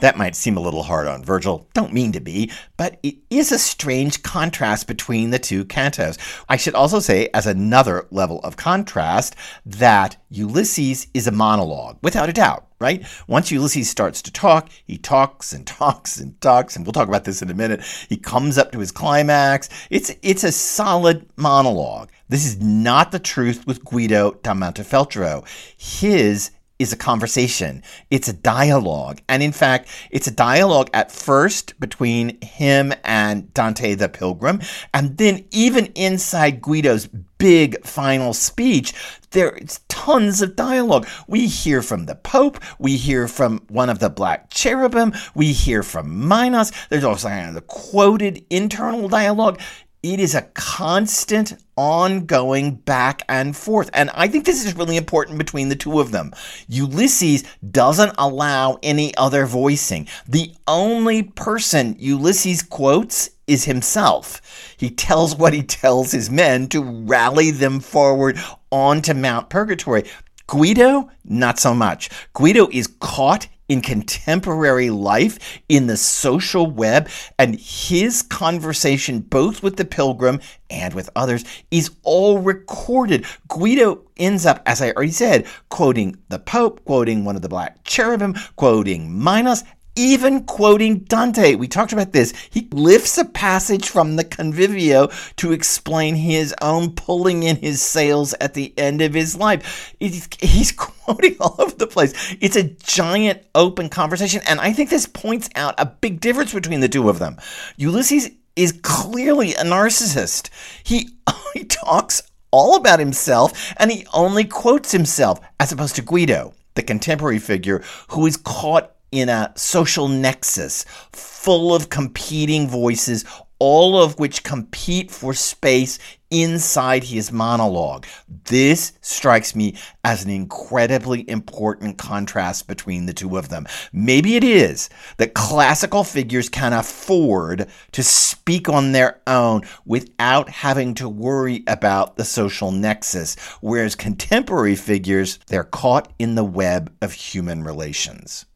That 0.00 0.16
might 0.16 0.34
seem 0.34 0.56
a 0.56 0.60
little 0.60 0.82
hard 0.82 1.06
on 1.06 1.24
Virgil, 1.24 1.68
don't 1.74 1.92
mean 1.92 2.12
to 2.12 2.20
be, 2.20 2.50
but 2.76 2.98
it 3.02 3.16
is 3.30 3.52
a 3.52 3.58
strange 3.58 4.22
contrast 4.22 4.86
between 4.86 5.30
the 5.30 5.38
two 5.38 5.64
cantos. 5.64 6.18
I 6.48 6.56
should 6.56 6.74
also 6.74 7.00
say, 7.00 7.28
as 7.34 7.46
another 7.46 8.06
level 8.10 8.40
of 8.40 8.56
contrast, 8.56 9.36
that 9.66 10.16
Ulysses 10.30 11.06
is 11.12 11.26
a 11.26 11.32
monologue, 11.32 11.98
without 12.02 12.28
a 12.28 12.32
doubt, 12.32 12.66
right? 12.80 13.04
Once 13.26 13.50
Ulysses 13.50 13.90
starts 13.90 14.22
to 14.22 14.32
talk, 14.32 14.70
he 14.86 14.96
talks 14.96 15.52
and 15.52 15.66
talks 15.66 16.18
and 16.18 16.40
talks, 16.40 16.76
and 16.76 16.86
we'll 16.86 16.92
talk 16.92 17.08
about 17.08 17.24
this 17.24 17.42
in 17.42 17.50
a 17.50 17.54
minute. 17.54 17.82
He 18.08 18.16
comes 18.16 18.56
up 18.56 18.72
to 18.72 18.78
his 18.78 18.92
climax. 18.92 19.68
It's, 19.90 20.12
it's 20.22 20.44
a 20.44 20.52
solid 20.52 21.28
monologue. 21.36 22.10
This 22.28 22.46
is 22.46 22.60
not 22.60 23.12
the 23.12 23.18
truth 23.18 23.66
with 23.66 23.84
Guido 23.84 24.32
da 24.42 24.54
Montefeltro. 24.54 25.46
His 25.76 26.52
is 26.80 26.92
a 26.94 26.96
conversation. 26.96 27.82
It's 28.10 28.26
a 28.26 28.32
dialogue. 28.32 29.20
And 29.28 29.42
in 29.42 29.52
fact, 29.52 29.88
it's 30.10 30.26
a 30.26 30.32
dialogue 30.32 30.88
at 30.94 31.12
first 31.12 31.78
between 31.78 32.40
him 32.40 32.94
and 33.04 33.52
Dante 33.52 33.94
the 33.94 34.08
Pilgrim. 34.08 34.60
And 34.94 35.18
then 35.18 35.44
even 35.50 35.86
inside 35.94 36.62
Guido's 36.62 37.06
big 37.36 37.84
final 37.84 38.32
speech, 38.32 38.94
there's 39.30 39.80
tons 39.88 40.40
of 40.40 40.56
dialogue. 40.56 41.06
We 41.28 41.46
hear 41.46 41.82
from 41.82 42.06
the 42.06 42.14
Pope, 42.14 42.58
we 42.78 42.96
hear 42.96 43.28
from 43.28 43.60
one 43.68 43.90
of 43.90 43.98
the 43.98 44.10
black 44.10 44.50
cherubim, 44.50 45.12
we 45.34 45.52
hear 45.52 45.82
from 45.82 46.26
Minos. 46.26 46.72
There's 46.88 47.04
also 47.04 47.28
kind 47.28 47.48
of 47.48 47.54
the 47.54 47.60
quoted 47.60 48.44
internal 48.48 49.06
dialogue 49.08 49.60
it 50.02 50.18
is 50.18 50.34
a 50.34 50.42
constant, 50.42 51.56
ongoing 51.76 52.74
back 52.74 53.22
and 53.28 53.56
forth. 53.56 53.90
And 53.92 54.10
I 54.14 54.28
think 54.28 54.44
this 54.44 54.64
is 54.64 54.76
really 54.76 54.96
important 54.96 55.38
between 55.38 55.68
the 55.68 55.76
two 55.76 56.00
of 56.00 56.10
them. 56.10 56.32
Ulysses 56.68 57.44
doesn't 57.70 58.14
allow 58.16 58.78
any 58.82 59.14
other 59.16 59.44
voicing. 59.46 60.08
The 60.26 60.52
only 60.66 61.22
person 61.22 61.96
Ulysses 61.98 62.62
quotes 62.62 63.30
is 63.46 63.64
himself. 63.64 64.74
He 64.78 64.90
tells 64.90 65.36
what 65.36 65.52
he 65.52 65.62
tells 65.62 66.12
his 66.12 66.30
men 66.30 66.68
to 66.68 66.82
rally 66.82 67.50
them 67.50 67.80
forward 67.80 68.38
onto 68.70 69.12
Mount 69.12 69.50
Purgatory. 69.50 70.04
Guido, 70.46 71.10
not 71.24 71.58
so 71.58 71.74
much. 71.74 72.10
Guido 72.32 72.68
is 72.72 72.88
caught 73.00 73.48
in 73.70 73.80
contemporary 73.80 74.90
life, 74.90 75.60
in 75.68 75.86
the 75.86 75.96
social 75.96 76.66
web, 76.66 77.08
and 77.38 77.54
his 77.54 78.20
conversation, 78.20 79.20
both 79.20 79.62
with 79.62 79.76
the 79.76 79.84
pilgrim 79.84 80.40
and 80.68 80.92
with 80.92 81.08
others, 81.14 81.44
is 81.70 81.88
all 82.02 82.40
recorded. 82.40 83.24
Guido 83.46 84.02
ends 84.16 84.44
up, 84.44 84.60
as 84.66 84.82
I 84.82 84.90
already 84.90 85.12
said, 85.12 85.46
quoting 85.68 86.16
the 86.30 86.40
Pope, 86.40 86.84
quoting 86.84 87.24
one 87.24 87.36
of 87.36 87.42
the 87.42 87.48
black 87.48 87.84
cherubim, 87.84 88.34
quoting 88.56 89.22
Minos, 89.22 89.62
even 89.96 90.44
quoting 90.44 91.00
Dante. 91.00 91.54
We 91.54 91.68
talked 91.68 91.92
about 91.92 92.12
this. 92.12 92.32
He 92.50 92.68
lifts 92.72 93.18
a 93.18 93.24
passage 93.24 93.88
from 93.88 94.16
the 94.16 94.24
Convivio 94.24 95.10
to 95.36 95.52
explain 95.52 96.14
his 96.14 96.54
own 96.62 96.92
pulling 96.92 97.42
in 97.42 97.56
his 97.56 97.82
sails 97.82 98.34
at 98.40 98.54
the 98.54 98.72
end 98.78 99.02
of 99.02 99.14
his 99.14 99.36
life. 99.36 99.94
He's 99.98 100.72
quoting 100.76 101.36
all 101.40 101.56
over 101.58 101.74
the 101.74 101.86
place. 101.86 102.36
It's 102.40 102.56
a 102.56 102.64
giant 102.64 103.42
open 103.54 103.88
conversation. 103.88 104.42
And 104.48 104.60
I 104.60 104.72
think 104.72 104.90
this 104.90 105.06
points 105.06 105.48
out 105.54 105.74
a 105.78 105.86
big 105.86 106.20
difference 106.20 106.54
between 106.54 106.80
the 106.80 106.88
two 106.88 107.08
of 107.08 107.18
them. 107.18 107.36
Ulysses 107.76 108.30
is 108.56 108.78
clearly 108.82 109.54
a 109.54 109.62
narcissist. 109.62 110.50
He, 110.84 111.10
he 111.54 111.64
talks 111.64 112.22
all 112.50 112.76
about 112.76 112.98
himself 112.98 113.72
and 113.76 113.90
he 113.90 114.06
only 114.12 114.44
quotes 114.44 114.92
himself, 114.92 115.40
as 115.58 115.72
opposed 115.72 115.96
to 115.96 116.02
Guido, 116.02 116.54
the 116.74 116.82
contemporary 116.82 117.38
figure 117.38 117.82
who 118.08 118.26
is 118.26 118.36
caught 118.36 118.92
in 119.12 119.28
a 119.28 119.52
social 119.56 120.08
nexus 120.08 120.84
full 121.12 121.74
of 121.74 121.90
competing 121.90 122.68
voices, 122.68 123.24
all 123.58 124.00
of 124.00 124.18
which 124.18 124.42
compete 124.42 125.10
for 125.10 125.34
space 125.34 125.98
inside 126.30 127.04
his 127.04 127.32
monologue. 127.32 128.06
This 128.44 128.92
strikes 129.00 129.54
me 129.54 129.76
as 130.04 130.24
an 130.24 130.30
incredibly 130.30 131.28
important 131.28 131.98
contrast 131.98 132.68
between 132.68 133.06
the 133.06 133.12
two 133.12 133.36
of 133.36 133.48
them. 133.48 133.66
Maybe 133.92 134.36
it 134.36 134.44
is 134.44 134.88
that 135.16 135.34
classical 135.34 136.04
figures 136.04 136.48
can 136.48 136.72
afford 136.72 137.66
to 137.92 138.02
speak 138.02 138.68
on 138.68 138.92
their 138.92 139.20
own 139.26 139.62
without 139.84 140.48
having 140.48 140.94
to 140.94 141.08
worry 141.08 141.64
about 141.66 142.16
the 142.16 142.24
social 142.24 142.70
nexus, 142.70 143.36
whereas 143.60 143.94
contemporary 143.96 144.76
figures, 144.76 145.38
they're 145.48 145.64
caught 145.64 146.12
in 146.18 146.36
the 146.36 146.44
web 146.44 146.92
of 147.02 147.12
human 147.12 147.64
relations. 147.64 148.46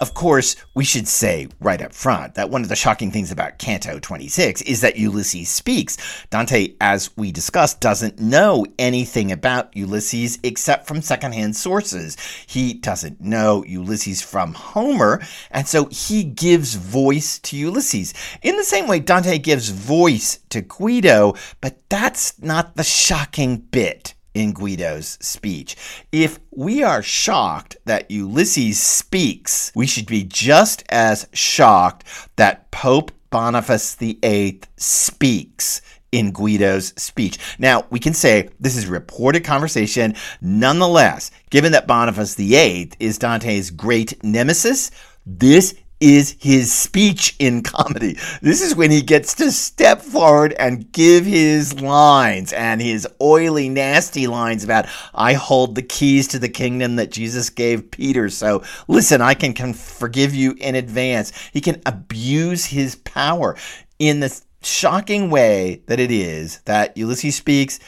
Of 0.00 0.12
course, 0.12 0.56
we 0.74 0.84
should 0.84 1.06
say 1.06 1.46
right 1.60 1.80
up 1.80 1.94
front 1.94 2.34
that 2.34 2.50
one 2.50 2.62
of 2.62 2.68
the 2.68 2.74
shocking 2.74 3.12
things 3.12 3.30
about 3.30 3.58
Canto 3.58 4.00
26 4.00 4.60
is 4.62 4.80
that 4.80 4.96
Ulysses 4.96 5.48
speaks. 5.48 5.96
Dante, 6.30 6.74
as 6.80 7.16
we 7.16 7.30
discussed, 7.30 7.80
doesn't 7.80 8.18
know 8.18 8.66
anything 8.76 9.30
about 9.30 9.74
Ulysses 9.76 10.40
except 10.42 10.88
from 10.88 11.00
secondhand 11.00 11.54
sources. 11.54 12.16
He 12.44 12.74
doesn't 12.74 13.20
know 13.20 13.64
Ulysses 13.64 14.20
from 14.20 14.54
Homer, 14.54 15.22
and 15.52 15.68
so 15.68 15.84
he 15.92 16.24
gives 16.24 16.74
voice 16.74 17.38
to 17.38 17.56
Ulysses. 17.56 18.14
In 18.42 18.56
the 18.56 18.64
same 18.64 18.88
way, 18.88 18.98
Dante 18.98 19.38
gives 19.38 19.68
voice 19.68 20.40
to 20.48 20.60
Guido, 20.60 21.34
but 21.60 21.88
that's 21.88 22.42
not 22.42 22.74
the 22.74 22.82
shocking 22.82 23.58
bit 23.58 24.14
in 24.34 24.52
Guido's 24.52 25.16
speech. 25.20 25.76
If 26.12 26.38
we 26.50 26.82
are 26.82 27.02
shocked 27.02 27.76
that 27.84 28.10
Ulysses 28.10 28.80
speaks, 28.80 29.72
we 29.74 29.86
should 29.86 30.06
be 30.06 30.24
just 30.24 30.84
as 30.90 31.28
shocked 31.32 32.04
that 32.36 32.70
Pope 32.70 33.12
Boniface 33.30 33.94
VIII 33.94 34.60
speaks 34.76 35.80
in 36.12 36.30
Guido's 36.30 36.94
speech. 36.96 37.38
Now, 37.58 37.86
we 37.90 37.98
can 37.98 38.14
say 38.14 38.50
this 38.60 38.76
is 38.76 38.86
reported 38.86 39.42
conversation. 39.44 40.14
Nonetheless, 40.40 41.32
given 41.50 41.72
that 41.72 41.88
Boniface 41.88 42.36
VIII 42.36 42.92
is 43.00 43.18
Dante's 43.18 43.70
great 43.70 44.22
nemesis, 44.22 44.92
this 45.26 45.74
is 46.04 46.36
his 46.38 46.70
speech 46.70 47.34
in 47.38 47.62
comedy. 47.62 48.18
This 48.42 48.60
is 48.60 48.76
when 48.76 48.90
he 48.90 49.00
gets 49.00 49.32
to 49.36 49.50
step 49.50 50.02
forward 50.02 50.52
and 50.58 50.92
give 50.92 51.24
his 51.24 51.80
lines 51.80 52.52
and 52.52 52.82
his 52.82 53.08
oily, 53.22 53.70
nasty 53.70 54.26
lines 54.26 54.62
about, 54.62 54.86
I 55.14 55.32
hold 55.32 55.74
the 55.74 55.82
keys 55.82 56.28
to 56.28 56.38
the 56.38 56.50
kingdom 56.50 56.96
that 56.96 57.10
Jesus 57.10 57.48
gave 57.48 57.90
Peter. 57.90 58.28
So 58.28 58.62
listen, 58.86 59.22
I 59.22 59.32
can, 59.32 59.54
can 59.54 59.72
forgive 59.72 60.34
you 60.34 60.54
in 60.58 60.74
advance. 60.74 61.32
He 61.54 61.62
can 61.62 61.80
abuse 61.86 62.66
his 62.66 62.96
power 62.96 63.56
in 63.98 64.20
the 64.20 64.42
shocking 64.60 65.30
way 65.30 65.80
that 65.86 66.00
it 66.00 66.10
is 66.10 66.60
that 66.66 66.98
Ulysses 66.98 67.34
speaks 67.34 67.80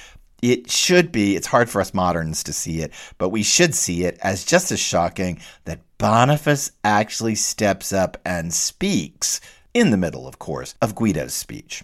it 0.42 0.70
should 0.70 1.12
be, 1.12 1.34
it's 1.34 1.46
hard 1.46 1.70
for 1.70 1.80
us 1.80 1.94
moderns 1.94 2.44
to 2.44 2.52
see 2.52 2.80
it, 2.80 2.92
but 3.16 3.30
we 3.30 3.42
should 3.42 3.74
see 3.74 4.04
it 4.04 4.18
as 4.22 4.44
just 4.44 4.70
as 4.70 4.78
shocking 4.78 5.40
that 5.64 5.80
Boniface 5.98 6.72
actually 6.84 7.34
steps 7.36 7.90
up 7.90 8.18
and 8.22 8.52
speaks, 8.52 9.40
in 9.72 9.90
the 9.90 9.96
middle, 9.96 10.28
of 10.28 10.38
course, 10.38 10.74
of 10.82 10.94
Guido's 10.94 11.32
speech. 11.32 11.82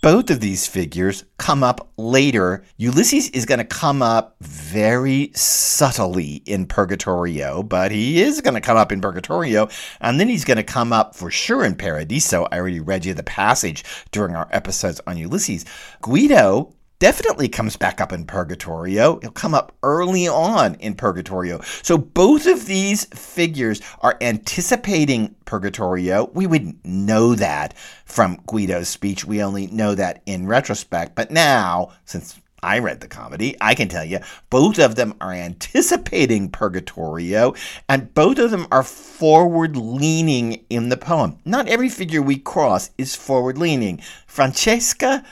Both 0.00 0.30
of 0.30 0.40
these 0.40 0.66
figures 0.66 1.24
come 1.38 1.62
up 1.62 1.90
later. 1.98 2.64
Ulysses 2.78 3.28
is 3.30 3.44
going 3.44 3.58
to 3.58 3.64
come 3.64 4.00
up 4.00 4.36
very 4.40 5.30
subtly 5.34 6.42
in 6.46 6.66
Purgatorio, 6.66 7.62
but 7.62 7.90
he 7.90 8.22
is 8.22 8.40
going 8.40 8.54
to 8.54 8.60
come 8.62 8.78
up 8.78 8.90
in 8.90 9.02
Purgatorio, 9.02 9.68
and 10.00 10.18
then 10.18 10.28
he's 10.28 10.44
going 10.44 10.56
to 10.56 10.62
come 10.62 10.92
up 10.92 11.14
for 11.14 11.30
sure 11.30 11.64
in 11.64 11.74
Paradiso. 11.74 12.46
I 12.50 12.58
already 12.58 12.80
read 12.80 13.04
you 13.04 13.12
the 13.12 13.22
passage 13.22 13.84
during 14.10 14.34
our 14.34 14.48
episodes 14.50 15.02
on 15.06 15.18
Ulysses. 15.18 15.66
Guido 16.00 16.74
definitely 17.04 17.50
comes 17.50 17.76
back 17.76 18.00
up 18.00 18.14
in 18.14 18.24
Purgatorio. 18.24 19.18
He'll 19.20 19.30
come 19.30 19.52
up 19.52 19.76
early 19.82 20.26
on 20.26 20.74
in 20.76 20.94
Purgatorio. 20.94 21.60
So 21.82 21.98
both 21.98 22.46
of 22.46 22.64
these 22.64 23.04
figures 23.14 23.82
are 24.00 24.16
anticipating 24.22 25.34
Purgatorio. 25.44 26.30
We 26.32 26.46
wouldn't 26.46 26.82
know 26.82 27.34
that 27.34 27.76
from 28.06 28.40
Guido's 28.46 28.88
speech. 28.88 29.26
We 29.26 29.42
only 29.42 29.66
know 29.66 29.94
that 29.94 30.22
in 30.24 30.46
retrospect. 30.46 31.14
But 31.14 31.30
now, 31.30 31.92
since 32.06 32.40
I 32.62 32.78
read 32.78 33.00
the 33.00 33.08
comedy. 33.08 33.54
I 33.60 33.74
can 33.74 33.90
tell 33.90 34.06
you, 34.06 34.20
both 34.48 34.78
of 34.78 34.94
them 34.94 35.12
are 35.20 35.34
anticipating 35.34 36.50
Purgatorio, 36.50 37.52
and 37.86 38.14
both 38.14 38.38
of 38.38 38.50
them 38.50 38.66
are 38.72 38.82
forward 38.82 39.76
leaning 39.76 40.64
in 40.70 40.88
the 40.88 40.96
poem. 40.96 41.38
Not 41.44 41.68
every 41.68 41.90
figure 41.90 42.22
we 42.22 42.38
cross 42.38 42.88
is 42.96 43.14
forward 43.14 43.58
leaning. 43.58 44.00
Francesca, 44.26 45.22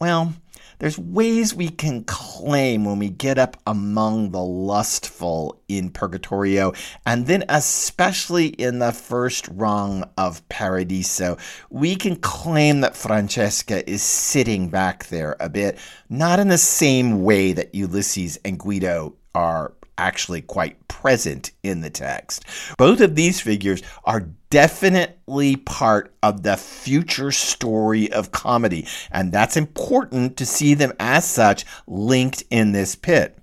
well, 0.00 0.34
there's 0.82 0.98
ways 0.98 1.54
we 1.54 1.68
can 1.68 2.02
claim 2.02 2.84
when 2.84 2.98
we 2.98 3.08
get 3.08 3.38
up 3.38 3.56
among 3.68 4.32
the 4.32 4.42
lustful 4.42 5.62
in 5.68 5.90
Purgatorio, 5.90 6.72
and 7.06 7.28
then 7.28 7.44
especially 7.48 8.48
in 8.48 8.80
the 8.80 8.90
first 8.90 9.46
rung 9.52 10.02
of 10.18 10.46
Paradiso, 10.48 11.38
we 11.70 11.94
can 11.94 12.16
claim 12.16 12.80
that 12.80 12.96
Francesca 12.96 13.88
is 13.88 14.02
sitting 14.02 14.70
back 14.70 15.06
there 15.06 15.36
a 15.38 15.48
bit, 15.48 15.78
not 16.08 16.40
in 16.40 16.48
the 16.48 16.58
same 16.58 17.22
way 17.22 17.52
that 17.52 17.72
Ulysses 17.72 18.36
and 18.44 18.58
Guido 18.58 19.14
are 19.36 19.74
actually 20.02 20.42
quite 20.42 20.88
present 20.88 21.52
in 21.62 21.80
the 21.80 21.90
text. 21.90 22.44
Both 22.76 23.00
of 23.00 23.14
these 23.14 23.40
figures 23.40 23.82
are 24.04 24.28
definitely 24.50 25.56
part 25.56 26.12
of 26.22 26.42
the 26.42 26.56
future 26.56 27.30
story 27.30 28.12
of 28.12 28.32
comedy, 28.32 28.86
and 29.10 29.32
that's 29.32 29.56
important 29.56 30.36
to 30.36 30.44
see 30.44 30.74
them 30.74 30.92
as 30.98 31.24
such 31.24 31.64
linked 31.86 32.42
in 32.50 32.72
this 32.72 32.96
pit. 32.96 33.38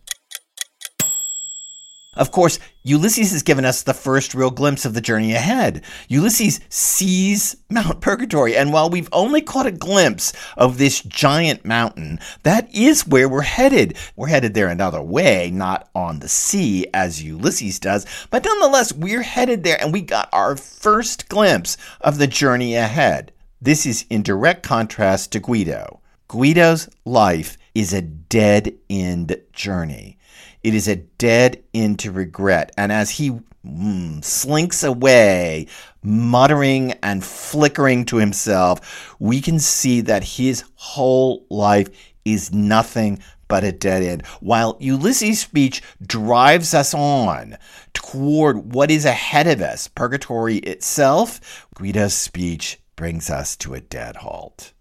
Of 2.20 2.32
course, 2.32 2.60
Ulysses 2.84 3.32
has 3.32 3.44
given 3.44 3.64
us 3.64 3.82
the 3.82 3.94
first 3.94 4.36
real 4.36 4.52
glimpse 4.52 4.84
of 4.84 4.94
the 4.94 5.00
journey 5.00 5.34
ahead. 5.34 5.86
Ulysses 6.10 6.60
sees 6.68 7.56
Mount 7.70 8.02
Purgatory, 8.02 8.58
and 8.58 8.74
while 8.74 8.90
we've 8.90 9.08
only 9.14 9.42
caught 9.42 9.68
a 9.68 9.72
glimpse 9.72 10.34
of 10.58 10.78
this 10.78 11.00
giant 11.02 11.64
mountain, 11.64 12.20
that 12.44 12.76
is 12.76 13.08
where 13.08 13.30
we're 13.30 13.42
headed. 13.44 13.96
We're 14.18 14.28
headed 14.28 14.54
there 14.54 14.68
another 14.68 15.02
way, 15.02 15.50
not 15.50 15.88
on 15.96 16.20
the 16.20 16.28
sea 16.28 16.88
as 16.94 17.24
Ulysses 17.24 17.80
does, 17.80 18.06
but 18.30 18.44
nonetheless, 18.44 18.92
we're 18.92 19.22
headed 19.22 19.64
there, 19.64 19.82
and 19.82 19.94
we 19.94 20.02
got 20.02 20.28
our 20.34 20.58
first 20.58 21.30
glimpse 21.30 21.78
of 22.02 22.18
the 22.18 22.28
journey 22.28 22.76
ahead. 22.76 23.32
This 23.62 23.86
is 23.86 24.06
in 24.10 24.24
direct 24.24 24.64
contrast 24.64 25.32
to 25.32 25.40
Guido. 25.40 26.02
Guido's 26.28 26.90
life 27.06 27.58
is 27.74 27.94
a 27.94 28.02
dead 28.02 28.76
end 28.90 29.42
journey. 29.54 30.19
It 30.64 30.74
is 30.74 30.88
a 30.88 30.98
dead 30.98 31.64
end 31.74 32.00
to 32.00 32.12
regret. 32.12 32.72
And 32.78 32.92
as 32.92 33.12
he 33.12 33.32
mm, 33.66 34.24
slinks 34.24 34.84
away, 34.84 35.68
muttering 36.04 36.94
and 37.04 37.24
flickering 37.24 38.06
to 38.06 38.18
himself, 38.18 39.16
we 39.20 39.42
can 39.42 39.60
see 39.60 40.02
that 40.02 40.24
his 40.24 40.64
whole 40.76 41.46
life 41.50 41.90
is 42.26 42.54
nothing 42.54 43.20
but 43.48 43.64
a 43.64 43.72
dead 43.72 44.04
end. 44.04 44.26
While 44.40 44.78
Ulysses' 44.80 45.40
speech 45.40 45.82
drives 46.06 46.74
us 46.74 46.94
on 46.94 47.58
toward 47.94 48.74
what 48.74 48.92
is 48.92 49.06
ahead 49.06 49.48
of 49.48 49.62
us, 49.62 49.88
purgatory 49.88 50.58
itself, 50.58 51.68
Guido's 51.76 52.14
speech 52.14 52.80
brings 52.96 53.30
us 53.30 53.56
to 53.58 53.74
a 53.74 53.82
dead 53.82 54.18
halt. 54.18 54.74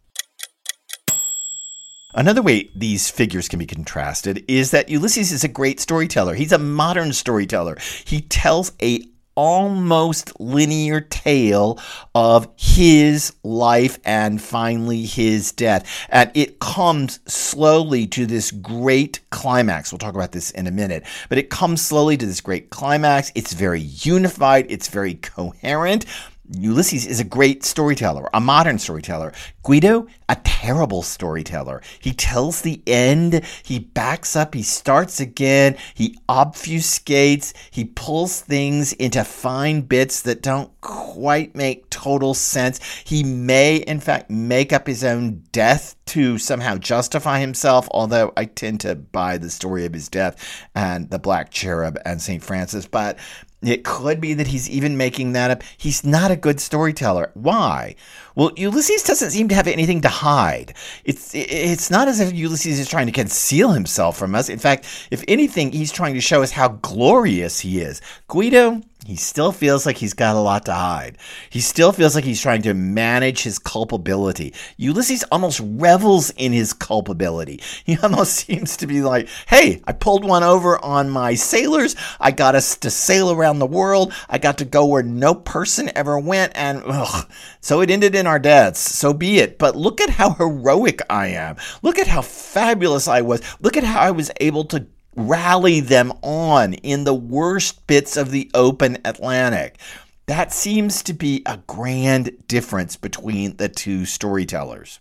Another 2.19 2.43
way 2.43 2.69
these 2.75 3.09
figures 3.09 3.47
can 3.47 3.61
be 3.61 3.65
contrasted 3.65 4.45
is 4.49 4.73
that 4.73 4.89
Ulysses 4.89 5.31
is 5.31 5.45
a 5.45 5.49
great 5.49 5.79
storyteller. 5.79 6.35
He's 6.35 6.51
a 6.51 6.59
modern 6.59 7.13
storyteller. 7.13 7.79
He 8.05 8.23
tells 8.23 8.73
a 8.83 9.05
almost 9.37 10.33
linear 10.41 11.01
tale 11.01 11.79
of 12.17 12.49
his 12.57 13.37
life 13.45 14.01
and 14.05 14.43
finally 14.43 15.05
his 15.05 15.53
death. 15.53 16.09
And 16.09 16.33
it 16.35 16.59
comes 16.59 17.21
slowly 17.33 18.09
to 18.09 18.27
this 18.27 18.51
great 18.51 19.21
climax. 19.31 19.93
We'll 19.93 20.01
talk 20.01 20.17
about 20.17 20.33
this 20.33 20.51
in 20.51 20.67
a 20.67 20.73
minute, 20.73 21.05
but 21.29 21.39
it 21.39 21.51
comes 21.51 21.81
slowly 21.81 22.17
to 22.17 22.27
this 22.27 22.41
great 22.41 22.71
climax. 22.71 23.31
It's 23.37 23.53
very 23.53 23.83
unified, 23.83 24.67
it's 24.69 24.89
very 24.89 25.15
coherent. 25.15 26.05
Ulysses 26.51 27.07
is 27.07 27.21
a 27.21 27.25
great 27.25 27.63
storyteller, 27.65 28.29
a 28.33 28.41
modern 28.41 28.79
storyteller. 28.79 29.33
Guido, 29.63 30.07
a 30.29 30.37
terrible 30.45 31.03
storyteller. 31.03 31.83
He 32.01 32.13
tells 32.13 32.63
the 32.63 32.81
end, 32.87 33.43
he 33.63 33.79
backs 33.79 34.35
up, 34.35 34.55
he 34.55 34.63
starts 34.63 35.21
again, 35.21 35.77
he 35.95 36.19
obfuscates, 36.29 37.53
he 37.71 37.85
pulls 37.85 38.41
things 38.41 38.95
into 38.95 39.25
fine 39.25 39.83
bits 39.83 40.23
that 40.23 40.43
don't 40.43 40.71
quite 40.81 41.55
make 41.55 41.91
total 41.91 42.33
sense. 42.33 42.81
He 43.05 43.23
may, 43.23 43.77
in 43.77 44.01
fact, 44.01 44.31
make 44.31 44.73
up 44.73 44.87
his 44.87 45.05
own 45.05 45.45
death 45.53 45.97
to 46.09 46.39
somehow 46.39 46.77
justify 46.77 47.41
himself, 47.41 47.89
although 47.91 48.33
I 48.37 48.47
tend 48.47 48.81
to 48.81 48.95
buy 48.95 49.39
the 49.39 49.51
story 49.51 49.87
of 49.87 49.95
his 49.95 50.09
death 50.09 50.67
and 50.75 51.11
the 51.11 51.19
Black 51.19 51.51
Cherub 51.51 51.99
and 52.05 52.21
St. 52.21 52.43
Francis. 52.43 52.87
But 52.87 53.19
it 53.63 53.85
could 53.85 54.21
be 54.21 54.35
that 54.35 54.47
he's 54.47 54.71
even 54.71 54.97
making 54.97 55.33
that 55.33 55.51
up. 55.51 55.63
He's 55.77 56.05
not 56.05 56.31
a 56.31 56.37
good 56.37 56.61
storyteller. 56.61 57.33
Why? 57.35 57.97
Well, 58.37 58.53
Ulysses 58.57 59.03
doesn't 59.03 59.33
seem 59.33 59.49
to 59.49 59.55
have 59.57 59.67
anything 59.67 60.01
to 60.03 60.09
hide. 60.09 60.75
It's 61.05 61.35
it's 61.35 61.91
not 61.91 62.07
as 62.07 62.21
if 62.21 62.33
Ulysses 62.33 62.79
is 62.79 62.89
trying 62.89 63.07
to 63.07 63.13
conceal 63.13 63.73
himself 63.73 64.17
from 64.17 64.37
us. 64.37 64.49
In 64.49 64.61
fact, 64.61 64.87
if 65.11 65.25
anything, 65.27 65.73
he's 65.73 65.91
trying 65.91 66.15
to 66.15 66.21
show 66.21 66.43
us 66.43 66.53
how 66.53 66.69
glorious 66.69 67.59
he 67.59 67.81
is. 67.81 68.01
Guido, 68.29 68.81
he 69.09 69.17
still 69.17 69.53
feels 69.53 69.87
like 69.87 69.97
he's 69.97 70.13
got 70.13 70.37
a 70.37 70.39
lot 70.39 70.67
to 70.67 70.75
hide. 70.75 71.17
He 71.49 71.61
still 71.61 71.93
feels 71.93 72.15
like 72.15 72.25
he's 72.25 72.43
trying 72.43 72.61
to 72.61 72.75
manage 72.75 73.43
his 73.43 73.59
culpability. 73.59 74.53
Ulysses 74.77 75.25
almost 75.33 75.63
revels 75.65 76.29
in 76.37 76.53
his 76.53 76.75
culpability. 76.75 77.63
He 77.87 77.97
almost 78.03 78.35
seems 78.47 78.77
to 78.77 78.87
be 78.87 79.01
like, 79.01 79.31
hey, 79.47 79.81
I 79.87 79.93
pulled 79.93 80.27
one 80.27 80.43
over 80.43 80.85
on 80.85 81.09
my 81.09 81.37
sailors. 81.37 81.97
I 82.21 82.33
got 82.33 82.55
us 82.55 82.77
to 82.77 82.91
sail 82.91 83.33
around 83.33 83.61
the 83.61 83.67
world. 83.67 84.13
I 84.29 84.37
got 84.37 84.59
to 84.59 84.67
go 84.67 84.85
where 84.85 85.03
no 85.03 85.35
person 85.35 85.91
ever 85.97 86.19
went. 86.19 86.53
And 86.55 86.83
ugh, 86.85 87.31
so 87.63 87.81
it 87.81 87.91
ended 87.91 88.15
in 88.15 88.27
our 88.27 88.39
deaths. 88.39 88.81
So 88.81 89.15
be 89.15 89.39
it. 89.39 89.59
But 89.59 89.75
look 89.75 90.03
at 90.03 90.11
how 90.11 90.35
heroic 90.35 91.01
I 91.09 91.29
am. 91.29 91.57
Look 91.81 91.99
at 91.99 92.09
how 92.09 92.21
fabulous 92.21 93.09
I 93.09 93.23
was. 93.23 93.41
Look 93.61 93.79
at 93.79 93.85
how 93.85 94.01
I 94.01 94.11
was 94.11 94.31
able 94.39 94.65
to 94.67 94.87
rally 95.17 95.81
them 95.81 96.13
on 96.23 96.75
in 96.75 97.05
the 97.05 97.15
worst 97.15 97.87
bits 97.87 98.17
of 98.17 98.31
the 98.31 98.51
open 98.55 98.99
Atlantic. 99.05 99.79
That 100.27 100.53
seems 100.53 101.03
to 101.05 101.13
be 101.13 101.43
a 101.47 101.59
grand 101.67 102.47
difference 102.47 102.97
between 102.97 103.57
the 103.57 103.69
two 103.69 104.05
storytellers. 104.05 105.01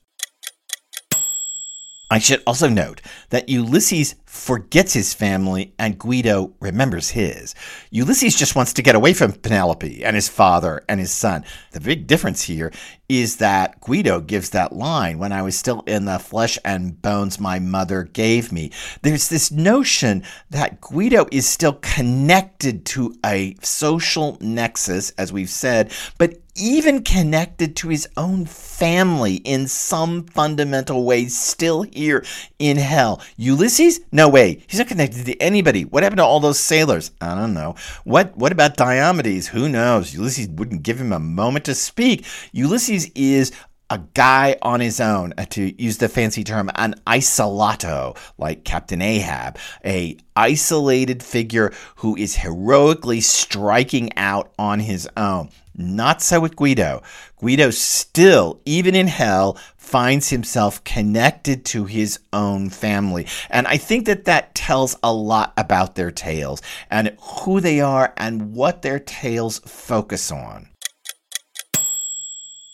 I 2.10 2.20
should 2.20 2.42
also 2.48 2.70
note 2.70 3.02
that 3.30 3.50
Ulysses 3.50 4.16
forgets 4.38 4.94
his 4.94 5.14
family 5.14 5.74
and 5.80 5.98
Guido 5.98 6.54
remembers 6.60 7.10
his. 7.10 7.56
Ulysses 7.90 8.36
just 8.36 8.56
wants 8.56 8.74
to 8.74 8.82
get 8.82 8.96
away 8.96 9.14
from 9.14 9.34
Penelope 9.34 10.04
and 10.04 10.16
his 10.16 10.30
father 10.30 10.84
and 10.88 11.00
his 11.00 11.12
son. 11.12 11.44
The 11.72 11.82
big 11.82 12.08
difference 12.08 12.44
here 12.44 12.72
is 13.10 13.38
that 13.38 13.80
Guido 13.82 14.20
gives 14.20 14.50
that 14.52 14.74
line 14.74 15.18
when 15.18 15.32
I 15.32 15.42
was 15.42 15.58
still 15.58 15.82
in 15.88 16.06
the 16.06 16.20
flesh 16.20 16.58
and 16.64 17.02
bones 17.02 17.40
my 17.40 17.60
mother 17.60 18.04
gave 18.04 18.52
me. 18.52 18.72
There's 19.02 19.30
this 19.30 19.52
notion 19.52 20.24
that 20.50 20.82
Guido 20.82 21.26
is 21.32 21.48
still 21.48 21.74
connected 21.74 22.86
to 22.88 23.16
a 23.26 23.56
social 23.62 24.38
nexus, 24.42 25.12
as 25.12 25.32
we've 25.32 25.50
said, 25.50 25.92
but 26.18 26.40
even 26.58 27.04
connected 27.04 27.76
to 27.78 27.90
his 27.90 28.10
own 28.18 28.46
family 28.46 29.36
in 29.36 29.68
some 29.68 30.26
fundamental 30.26 31.06
way, 31.06 31.28
still 31.28 31.84
here 31.84 32.26
in 32.60 32.78
hell. 32.78 33.22
Ulysses? 33.38 34.02
No 34.12 34.27
way. 34.30 34.64
He's 34.68 34.80
not 34.80 34.88
connected 34.88 35.26
to 35.26 35.38
anybody. 35.42 35.86
What 35.86 36.04
happened 36.04 36.20
to 36.20 36.26
all 36.26 36.40
those 36.40 36.60
sailors? 36.60 37.12
I 37.22 37.36
don't 37.36 37.54
know. 37.54 37.76
What 38.04 38.36
what 38.38 38.52
about 38.52 38.78
Diomedes? 38.78 39.48
Who 39.48 39.70
knows? 39.70 40.14
Ulysses 40.14 40.50
wouldn't 40.50 40.84
give 40.84 41.00
him 41.00 41.14
a 41.14 41.20
moment 41.20 41.66
to 41.66 41.76
speak. 41.76 42.26
Ulysses 42.52 43.10
is 43.16 43.52
a 43.90 44.00
guy 44.14 44.58
on 44.62 44.80
his 44.80 45.00
own, 45.00 45.34
uh, 45.38 45.46
to 45.46 45.82
use 45.82 45.98
the 45.98 46.10
fancy 46.10 46.44
term, 46.44 46.70
an 46.76 46.96
isolato, 47.08 48.18
like 48.38 48.66
Captain 48.66 49.02
Ahab, 49.02 49.58
a 49.86 50.18
isolated 50.36 51.24
figure 51.24 51.74
who 51.98 52.16
is 52.18 52.36
heroically 52.36 53.22
striking 53.22 54.16
out 54.18 54.52
on 54.60 54.80
his 54.80 55.08
own. 55.16 55.50
Not 55.78 56.24
so 56.24 56.40
with 56.40 56.56
Guido. 56.56 57.04
Guido 57.40 57.70
still, 57.70 58.60
even 58.66 58.96
in 58.96 59.06
hell, 59.06 59.60
finds 59.78 60.30
himself 60.30 60.84
connected 60.84 61.64
to 61.66 61.86
his 61.86 62.20
own 62.34 62.72
family. 62.72 63.28
And 63.52 63.68
I 63.68 63.78
think 63.78 64.08
that 64.08 64.26
that 64.26 64.56
tells 64.56 64.98
a 65.04 65.14
lot 65.14 65.54
about 65.56 65.94
their 65.94 66.10
tales 66.10 66.64
and 66.90 67.16
who 67.22 67.62
they 67.62 67.80
are 67.80 68.12
and 68.18 68.54
what 68.54 68.82
their 68.82 69.00
tales 69.00 69.60
focus 69.60 70.32
on. 70.32 70.68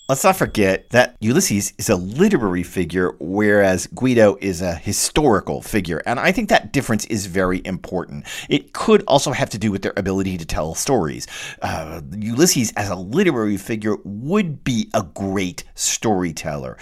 Let's 0.09 0.25
not 0.25 0.35
forget 0.35 0.89
that 0.89 1.15
Ulysses 1.21 1.71
is 1.77 1.87
a 1.87 1.95
literary 1.95 2.63
figure, 2.63 3.15
whereas 3.19 3.87
Guido 3.87 4.37
is 4.41 4.61
a 4.61 4.75
historical 4.75 5.61
figure. 5.61 6.01
And 6.05 6.19
I 6.19 6.33
think 6.33 6.49
that 6.49 6.73
difference 6.73 7.05
is 7.05 7.25
very 7.25 7.61
important. 7.63 8.25
It 8.49 8.73
could 8.73 9.05
also 9.07 9.31
have 9.31 9.49
to 9.51 9.57
do 9.57 9.71
with 9.71 9.81
their 9.81 9.93
ability 9.95 10.37
to 10.39 10.45
tell 10.45 10.75
stories. 10.75 11.25
Uh, 11.61 12.01
Ulysses, 12.17 12.73
as 12.75 12.89
a 12.89 12.95
literary 12.95 13.55
figure, 13.55 13.95
would 14.03 14.65
be 14.65 14.89
a 14.93 15.03
great 15.03 15.63
storyteller. 15.73 16.77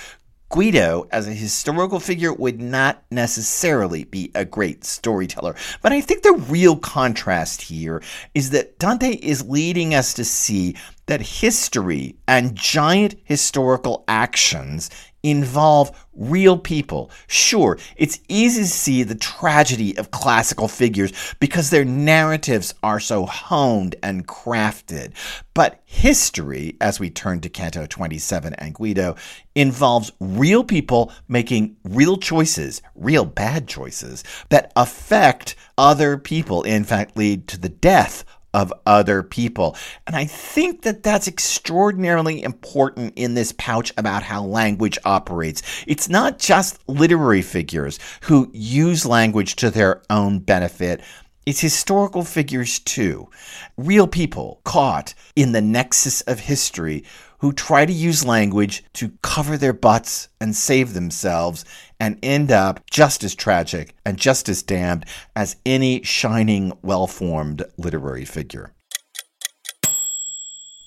Guido, 0.51 1.07
as 1.11 1.29
a 1.29 1.33
historical 1.33 2.01
figure, 2.01 2.33
would 2.33 2.59
not 2.59 3.01
necessarily 3.09 4.03
be 4.03 4.31
a 4.35 4.43
great 4.43 4.83
storyteller. 4.83 5.55
But 5.81 5.93
I 5.93 6.01
think 6.01 6.23
the 6.23 6.33
real 6.33 6.75
contrast 6.75 7.61
here 7.61 8.03
is 8.35 8.49
that 8.49 8.77
Dante 8.77 9.11
is 9.13 9.47
leading 9.47 9.95
us 9.95 10.13
to 10.15 10.25
see 10.25 10.75
that 11.05 11.21
history 11.21 12.17
and 12.27 12.53
giant 12.53 13.15
historical 13.23 14.03
actions 14.09 14.89
involve 15.23 16.07
real 16.13 16.57
people. 16.57 17.11
Sure, 17.27 17.77
it's 17.95 18.19
easy 18.27 18.61
to 18.61 18.67
see 18.67 19.03
the 19.03 19.15
tragedy 19.15 19.97
of 19.97 20.11
classical 20.11 20.67
figures 20.67 21.11
because 21.39 21.69
their 21.69 21.85
narratives 21.85 22.73
are 22.83 22.99
so 22.99 23.25
honed 23.25 23.95
and 24.03 24.27
crafted. 24.27 25.13
But 25.53 25.81
history, 25.85 26.75
as 26.81 26.99
we 26.99 27.09
turn 27.09 27.41
to 27.41 27.49
Canto 27.49 27.85
27 27.85 28.53
and 28.55 28.73
Guido, 28.73 29.15
involves 29.55 30.11
real 30.19 30.63
people 30.63 31.11
making 31.27 31.75
real 31.83 32.17
choices, 32.17 32.81
real 32.95 33.25
bad 33.25 33.67
choices, 33.67 34.23
that 34.49 34.71
affect 34.75 35.55
other 35.77 36.17
people, 36.17 36.63
in 36.63 36.83
fact, 36.83 37.17
lead 37.17 37.47
to 37.47 37.59
the 37.59 37.69
death 37.69 38.23
of 38.53 38.73
other 38.85 39.23
people. 39.23 39.75
And 40.07 40.15
I 40.15 40.25
think 40.25 40.81
that 40.83 41.03
that's 41.03 41.27
extraordinarily 41.27 42.43
important 42.43 43.13
in 43.15 43.33
this 43.33 43.53
pouch 43.57 43.93
about 43.97 44.23
how 44.23 44.43
language 44.43 44.97
operates. 45.05 45.61
It's 45.87 46.09
not 46.09 46.39
just 46.39 46.79
literary 46.87 47.41
figures 47.41 47.99
who 48.21 48.49
use 48.53 49.05
language 49.05 49.55
to 49.57 49.69
their 49.69 50.01
own 50.09 50.39
benefit. 50.39 51.01
It's 51.45 51.59
historical 51.59 52.23
figures 52.23 52.79
too. 52.79 53.29
Real 53.77 54.07
people 54.07 54.61
caught 54.63 55.13
in 55.35 55.53
the 55.53 55.61
nexus 55.61 56.21
of 56.21 56.39
history 56.39 57.03
who 57.39 57.51
try 57.51 57.85
to 57.87 57.91
use 57.91 58.23
language 58.23 58.83
to 58.93 59.11
cover 59.23 59.57
their 59.57 59.73
butts 59.73 60.27
and 60.39 60.55
save 60.55 60.93
themselves 60.93 61.65
and 62.01 62.17
end 62.23 62.51
up 62.51 62.81
just 62.89 63.23
as 63.23 63.35
tragic 63.35 63.95
and 64.03 64.17
just 64.17 64.49
as 64.49 64.63
damned 64.63 65.05
as 65.35 65.55
any 65.67 66.01
shining, 66.01 66.73
well 66.81 67.05
formed 67.05 67.63
literary 67.77 68.25
figure. 68.25 68.73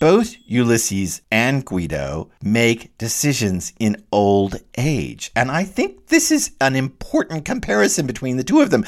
Both 0.01 0.35
Ulysses 0.45 1.23
and 1.31 1.65
Guido 1.65 2.31
make 2.43 2.99
decisions 2.99 3.73
in 3.79 4.05
old 4.11 4.57
age. 4.77 5.31
And 5.37 5.53
I 5.53 5.63
think 5.63 6.09
this 6.09 6.33
is 6.33 6.51
an 6.61 6.75
important 6.75 7.45
comparison 7.45 8.07
between 8.07 8.37
the 8.37 8.45
two 8.45 8.61
of 8.61 8.71
them. 8.71 8.85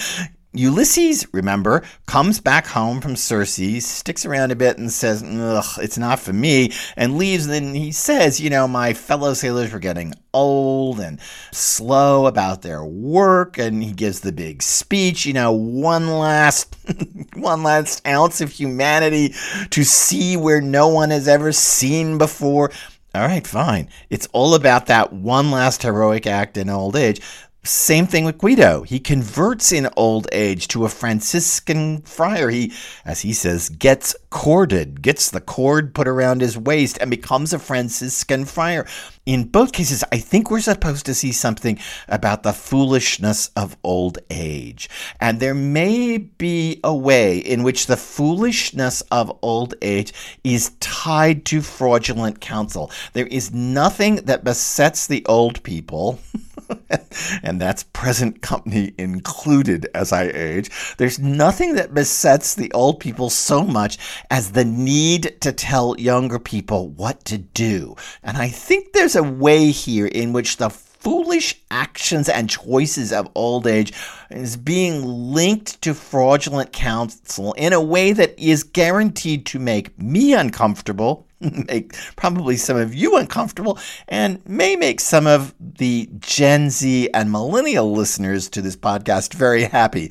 Ulysses, 0.58 1.26
remember, 1.32 1.82
comes 2.06 2.40
back 2.40 2.66
home 2.66 3.00
from 3.00 3.14
Circe, 3.16 3.84
sticks 3.84 4.24
around 4.24 4.52
a 4.52 4.56
bit 4.56 4.78
and 4.78 4.90
says, 4.90 5.22
Ugh, 5.22 5.78
it's 5.82 5.98
not 5.98 6.18
for 6.18 6.32
me, 6.32 6.72
and 6.96 7.18
leaves. 7.18 7.44
And 7.44 7.52
then 7.52 7.74
he 7.74 7.92
says, 7.92 8.40
You 8.40 8.50
know, 8.50 8.66
my 8.66 8.94
fellow 8.94 9.34
sailors 9.34 9.72
were 9.72 9.78
getting 9.78 10.14
old 10.32 11.00
and 11.00 11.20
slow 11.52 12.26
about 12.26 12.62
their 12.62 12.84
work. 12.84 13.58
And 13.58 13.82
he 13.82 13.92
gives 13.92 14.20
the 14.20 14.32
big 14.32 14.62
speech, 14.62 15.26
you 15.26 15.32
know, 15.32 15.52
one 15.52 16.08
last, 16.08 16.76
one 17.34 17.62
last 17.62 18.06
ounce 18.06 18.40
of 18.40 18.50
humanity 18.50 19.34
to 19.70 19.84
see 19.84 20.36
where 20.36 20.60
no 20.60 20.88
one 20.88 21.10
has 21.10 21.28
ever 21.28 21.52
seen 21.52 22.18
before. 22.18 22.70
All 23.16 23.26
right, 23.26 23.46
fine. 23.46 23.88
It's 24.10 24.28
all 24.32 24.54
about 24.54 24.86
that 24.86 25.10
one 25.10 25.50
last 25.50 25.82
heroic 25.82 26.26
act 26.26 26.58
in 26.58 26.68
old 26.68 26.96
age. 26.96 27.22
Same 27.66 28.06
thing 28.06 28.24
with 28.24 28.38
Guido. 28.38 28.82
He 28.82 29.00
converts 29.00 29.72
in 29.72 29.88
old 29.96 30.28
age 30.30 30.68
to 30.68 30.84
a 30.84 30.88
Franciscan 30.88 32.00
friar. 32.02 32.48
He, 32.48 32.72
as 33.04 33.22
he 33.22 33.32
says, 33.32 33.68
gets 33.68 34.14
corded, 34.30 35.02
gets 35.02 35.30
the 35.30 35.40
cord 35.40 35.92
put 35.92 36.06
around 36.06 36.42
his 36.42 36.56
waist, 36.56 36.96
and 37.00 37.10
becomes 37.10 37.52
a 37.52 37.58
Franciscan 37.58 38.44
friar. 38.44 38.86
In 39.26 39.48
both 39.48 39.72
cases, 39.72 40.04
I 40.12 40.18
think 40.18 40.48
we're 40.48 40.60
supposed 40.60 41.06
to 41.06 41.14
see 41.14 41.32
something 41.32 41.76
about 42.06 42.44
the 42.44 42.52
foolishness 42.52 43.50
of 43.56 43.76
old 43.82 44.18
age. 44.30 44.88
And 45.20 45.40
there 45.40 45.54
may 45.54 46.18
be 46.18 46.78
a 46.84 46.94
way 46.94 47.38
in 47.38 47.64
which 47.64 47.86
the 47.86 47.96
foolishness 47.96 49.00
of 49.10 49.36
old 49.42 49.74
age 49.82 50.12
is 50.44 50.70
tied 50.78 51.44
to 51.46 51.62
fraudulent 51.62 52.40
counsel. 52.40 52.92
There 53.12 53.26
is 53.26 53.52
nothing 53.52 54.16
that 54.26 54.44
besets 54.44 55.08
the 55.08 55.26
old 55.26 55.60
people. 55.64 56.20
and 57.42 57.60
that's 57.60 57.84
present 57.84 58.42
company 58.42 58.92
included 58.98 59.88
as 59.94 60.12
I 60.12 60.24
age. 60.24 60.70
There's 60.96 61.18
nothing 61.18 61.74
that 61.74 61.94
besets 61.94 62.54
the 62.54 62.72
old 62.72 63.00
people 63.00 63.30
so 63.30 63.64
much 63.64 63.98
as 64.30 64.52
the 64.52 64.64
need 64.64 65.40
to 65.40 65.52
tell 65.52 65.98
younger 65.98 66.38
people 66.38 66.88
what 66.88 67.24
to 67.26 67.38
do. 67.38 67.96
And 68.22 68.36
I 68.36 68.48
think 68.48 68.92
there's 68.92 69.16
a 69.16 69.22
way 69.22 69.70
here 69.70 70.06
in 70.06 70.32
which 70.32 70.56
the 70.56 70.70
foolish 70.70 71.54
actions 71.70 72.28
and 72.28 72.50
choices 72.50 73.12
of 73.12 73.30
old 73.36 73.66
age 73.66 73.92
is 74.30 74.56
being 74.56 75.04
linked 75.04 75.80
to 75.82 75.94
fraudulent 75.94 76.72
counsel 76.72 77.52
in 77.52 77.72
a 77.72 77.80
way 77.80 78.12
that 78.12 78.36
is 78.38 78.64
guaranteed 78.64 79.46
to 79.46 79.60
make 79.60 79.96
me 80.00 80.34
uncomfortable 80.34 81.25
make 81.40 81.94
probably 82.16 82.56
some 82.56 82.76
of 82.76 82.94
you 82.94 83.16
uncomfortable 83.16 83.78
and 84.08 84.46
may 84.46 84.76
make 84.76 85.00
some 85.00 85.26
of 85.26 85.54
the 85.58 86.08
Gen 86.18 86.70
Z 86.70 87.10
and 87.12 87.30
millennial 87.30 87.92
listeners 87.92 88.48
to 88.50 88.62
this 88.62 88.76
podcast 88.76 89.34
very 89.34 89.64
happy. 89.64 90.10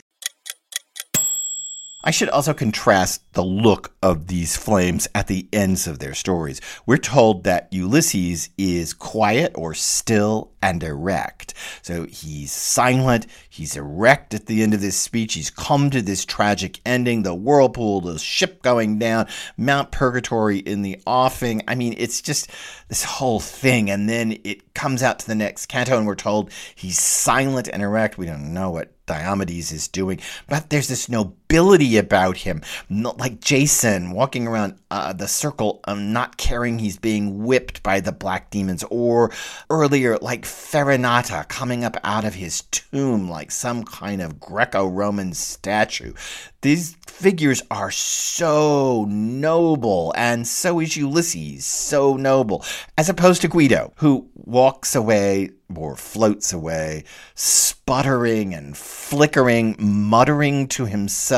I 2.06 2.12
should 2.12 2.30
also 2.30 2.54
contrast 2.54 3.34
the 3.34 3.44
look 3.44 3.96
of 4.04 4.28
these 4.28 4.56
flames 4.56 5.08
at 5.16 5.26
the 5.26 5.50
ends 5.52 5.88
of 5.88 5.98
their 5.98 6.14
stories. 6.14 6.62
We're 6.86 6.98
told 6.98 7.44
that 7.46 7.68
Ulysses 7.72 8.50
is 8.60 8.94
quiet 8.94 9.54
or 9.56 9.74
still 9.74 10.52
and 10.62 10.84
erect. 10.84 11.56
So 11.82 12.06
he's 12.06 12.52
silent, 12.52 13.26
he's 13.50 13.76
erect 13.76 14.36
at 14.36 14.46
the 14.46 14.62
end 14.62 14.76
of 14.76 14.82
this 14.82 14.98
speech. 14.98 15.34
He's 15.34 15.50
come 15.50 15.90
to 15.90 16.02
this 16.02 16.26
tragic 16.26 16.80
ending 16.86 17.24
the 17.24 17.34
whirlpool, 17.34 18.02
the 18.02 18.20
ship 18.20 18.62
going 18.62 19.00
down, 19.00 19.28
Mount 19.58 19.92
Purgatory 19.92 20.60
in 20.60 20.84
the 20.84 21.02
offing. 21.08 21.64
I 21.68 21.74
mean, 21.74 21.96
it's 21.98 22.22
just 22.22 22.52
this 22.88 23.04
whole 23.04 23.40
thing. 23.40 23.90
And 23.90 24.08
then 24.08 24.38
it 24.44 24.74
comes 24.76 25.02
out 25.02 25.20
to 25.20 25.28
the 25.28 25.36
next 25.36 25.68
canto, 25.68 25.98
and 25.98 26.06
we're 26.06 26.16
told 26.16 26.52
he's 26.76 27.00
silent 27.00 27.68
and 27.68 27.82
erect. 27.82 28.18
We 28.18 28.26
don't 28.26 28.54
know 28.54 28.72
what 28.72 28.92
Diomedes 29.06 29.72
is 29.72 29.88
doing, 29.88 30.20
but 30.48 30.72
there's 30.72 30.88
this 30.88 31.08
nobility 31.08 31.45
about 31.50 32.38
him, 32.38 32.62
not 32.90 33.18
like 33.18 33.40
Jason 33.40 34.12
walking 34.12 34.48
around 34.48 34.78
uh, 34.92 35.14
the 35.14 35.28
circle, 35.28 35.80
um, 35.86 36.12
not 36.12 36.38
caring 36.38 36.80
he's 36.80 36.98
being 36.98 37.46
whipped 37.46 37.82
by 37.82 38.00
the 38.00 38.12
black 38.12 38.50
demons, 38.50 38.84
or 38.90 39.32
earlier, 39.70 40.18
like 40.18 40.44
Farinata 40.44 41.48
coming 41.48 41.84
up 41.84 41.98
out 42.04 42.26
of 42.26 42.34
his 42.34 42.64
tomb 42.72 43.30
like 43.30 43.52
some 43.52 43.84
kind 43.84 44.22
of 44.22 44.40
Greco 44.40 44.88
Roman 44.88 45.34
statue. 45.34 46.14
These 46.62 46.98
figures 47.08 47.62
are 47.70 47.92
so 47.92 49.06
noble, 49.08 50.14
and 50.18 50.48
so 50.48 50.80
is 50.80 50.98
Ulysses, 50.98 51.66
so 51.66 52.16
noble, 52.18 52.66
as 52.98 53.08
opposed 53.08 53.42
to 53.44 53.48
Guido, 53.48 53.94
who 53.98 54.28
walks 54.34 54.96
away 54.96 55.52
or 55.76 55.96
floats 55.96 56.54
away, 56.54 57.04
sputtering 57.34 58.54
and 58.54 58.78
flickering, 58.78 59.76
muttering 59.80 60.68
to 60.70 60.86
himself. 60.86 61.35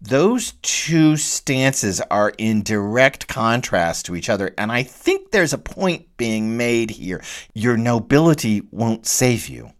Those 0.00 0.52
two 0.60 1.16
stances 1.16 2.00
are 2.10 2.32
in 2.36 2.62
direct 2.62 3.26
contrast 3.26 4.04
to 4.06 4.16
each 4.16 4.28
other, 4.28 4.54
and 4.58 4.70
I 4.70 4.82
think 4.82 5.30
there's 5.30 5.54
a 5.54 5.58
point 5.58 6.16
being 6.16 6.56
made 6.56 6.90
here. 6.90 7.22
Your 7.54 7.76
nobility 7.76 8.62
won't 8.70 9.06
save 9.06 9.48
you. 9.48 9.72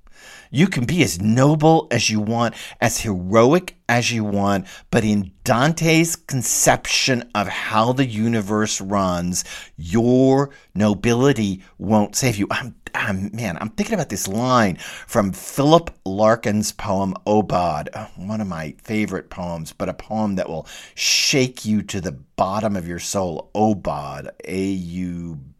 You 0.55 0.69
can 0.69 0.85
be 0.85 1.03
as 1.03 1.21
noble 1.21 1.89
as 1.91 2.09
you 2.09 2.21
want, 2.21 2.55
as 2.81 3.01
heroic 3.01 3.77
as 3.89 4.13
you 4.13 4.23
want, 4.23 4.69
but 4.93 5.03
in 5.03 5.33
Dante's 5.43 6.15
conception 6.15 7.29
of 7.35 7.49
how 7.49 7.93
the 7.93 8.07
universe 8.07 8.81
runs, 8.81 9.43
your 9.77 10.51
nobility 10.73 11.65
won't 11.79 12.15
save 12.15 12.37
you. 12.37 12.47
I'm, 12.53 12.77
I'm 12.95 13.35
man, 13.35 13.59
I'm 13.61 13.71
thinking 13.71 13.95
about 13.95 14.11
this 14.11 14.29
line 14.29 14.77
from 14.77 15.33
Philip 15.33 15.91
Larkin's 16.05 16.71
poem 16.71 17.17
oh 17.27 17.43
Aubade, 17.43 17.89
uh, 17.93 18.07
one 18.15 18.41
of 18.41 18.47
my 18.47 18.77
favorite 18.81 19.31
poems, 19.31 19.73
but 19.73 19.89
a 19.89 19.93
poem 19.95 20.37
that 20.37 20.49
will 20.49 20.69
shake 20.95 21.65
you 21.65 21.83
to 21.83 22.01
the 22.01 22.13
bottom 22.13 22.77
of 22.77 22.87
your 22.87 23.01
soul. 23.01 23.51
Oh 23.57 23.75
Aubade, 23.75 24.31
A 24.45 24.65
U 24.67 25.35
B 25.35 25.54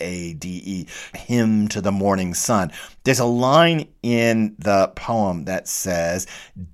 A 0.00 0.34
D 0.34 0.62
E, 0.64 0.86
hymn 1.16 1.68
to 1.68 1.80
the 1.80 1.92
morning 1.92 2.34
sun. 2.34 2.72
There's 3.04 3.18
a 3.18 3.24
line 3.24 3.88
in 4.02 4.54
the 4.58 4.88
poem 4.94 5.44
that 5.44 5.68
says, 5.68 6.26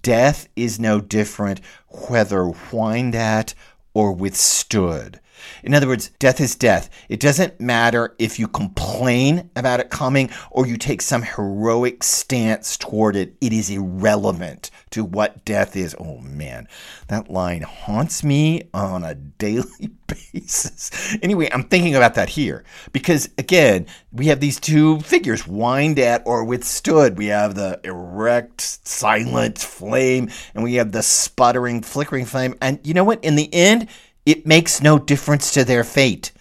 Death 0.03 0.49
is 0.57 0.79
no 0.79 1.01
different 1.01 1.61
whether 1.88 2.44
whined 2.44 3.14
at 3.14 3.55
or 3.94 4.12
withstood. 4.12 5.20
In 5.62 5.74
other 5.74 5.87
words, 5.87 6.11
death 6.18 6.40
is 6.40 6.54
death. 6.54 6.90
It 7.09 7.20
doesn't 7.20 7.61
matter 7.61 8.14
if 8.18 8.38
you 8.38 8.48
complain 8.48 9.50
about 9.57 9.80
it 9.80 9.90
coming 9.90 10.30
or 10.50 10.66
you 10.66 10.76
take 10.76 11.02
some 11.02 11.22
heroic 11.22 12.02
stance 12.02 12.76
toward 12.76 13.16
it. 13.16 13.35
It 13.40 13.52
is 13.52 13.70
irrelevant 13.70 14.70
to 14.90 15.04
what 15.04 15.44
death 15.44 15.76
is. 15.76 15.94
Oh 15.98 16.18
man, 16.18 16.68
that 17.09 17.30
line 17.30 17.62
haunts 17.62 18.22
me 18.22 18.62
on 18.72 19.04
a 19.04 19.14
daily 19.38 19.90
basis. 20.07 21.16
Anyway, 21.22 21.48
I'm 21.52 21.64
thinking 21.64 21.94
about 21.94 22.14
that 22.14 22.28
here 22.28 22.64
because 22.92 23.28
again, 23.38 23.87
we 24.12 24.26
have 24.26 24.40
these 24.40 24.61
two 24.61 25.00
figures, 25.00 25.42
whined 25.42 25.98
at 25.98 26.22
or 26.24 26.44
withstood. 26.44 27.18
We 27.18 27.26
have 27.26 27.54
the 27.54 27.80
erect, 27.85 28.61
silent 28.87 29.59
flame, 29.59 30.30
and 30.54 30.62
we 30.62 30.74
have 30.74 30.92
the 30.92 31.02
sputtering, 31.02 31.83
flickering 31.83 32.24
flame. 32.26 32.54
And 32.61 32.80
you 32.85 32.94
know 32.94 33.04
what? 33.04 33.24
In 33.24 33.37
the 33.37 33.52
end, 33.52 33.88
it 34.27 34.47
makes 34.47 34.83
no 34.83 34.99
difference 34.99 35.53
to 35.53 35.65
their 35.65 35.85
fate. 35.85 36.33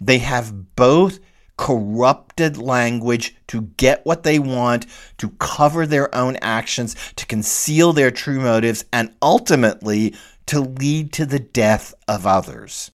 They 0.00 0.18
have 0.18 0.74
both 0.76 1.20
corrupted 1.56 2.56
language 2.56 3.36
to 3.48 3.62
get 3.76 4.04
what 4.06 4.22
they 4.22 4.38
want, 4.38 4.86
to 5.18 5.28
cover 5.38 5.86
their 5.86 6.14
own 6.14 6.36
actions, 6.36 6.96
to 7.16 7.26
conceal 7.26 7.92
their 7.92 8.10
true 8.10 8.40
motives, 8.40 8.84
and 8.92 9.14
ultimately 9.20 10.14
to 10.46 10.60
lead 10.60 11.12
to 11.12 11.26
the 11.26 11.38
death 11.38 11.92
of 12.08 12.26
others. 12.26 12.90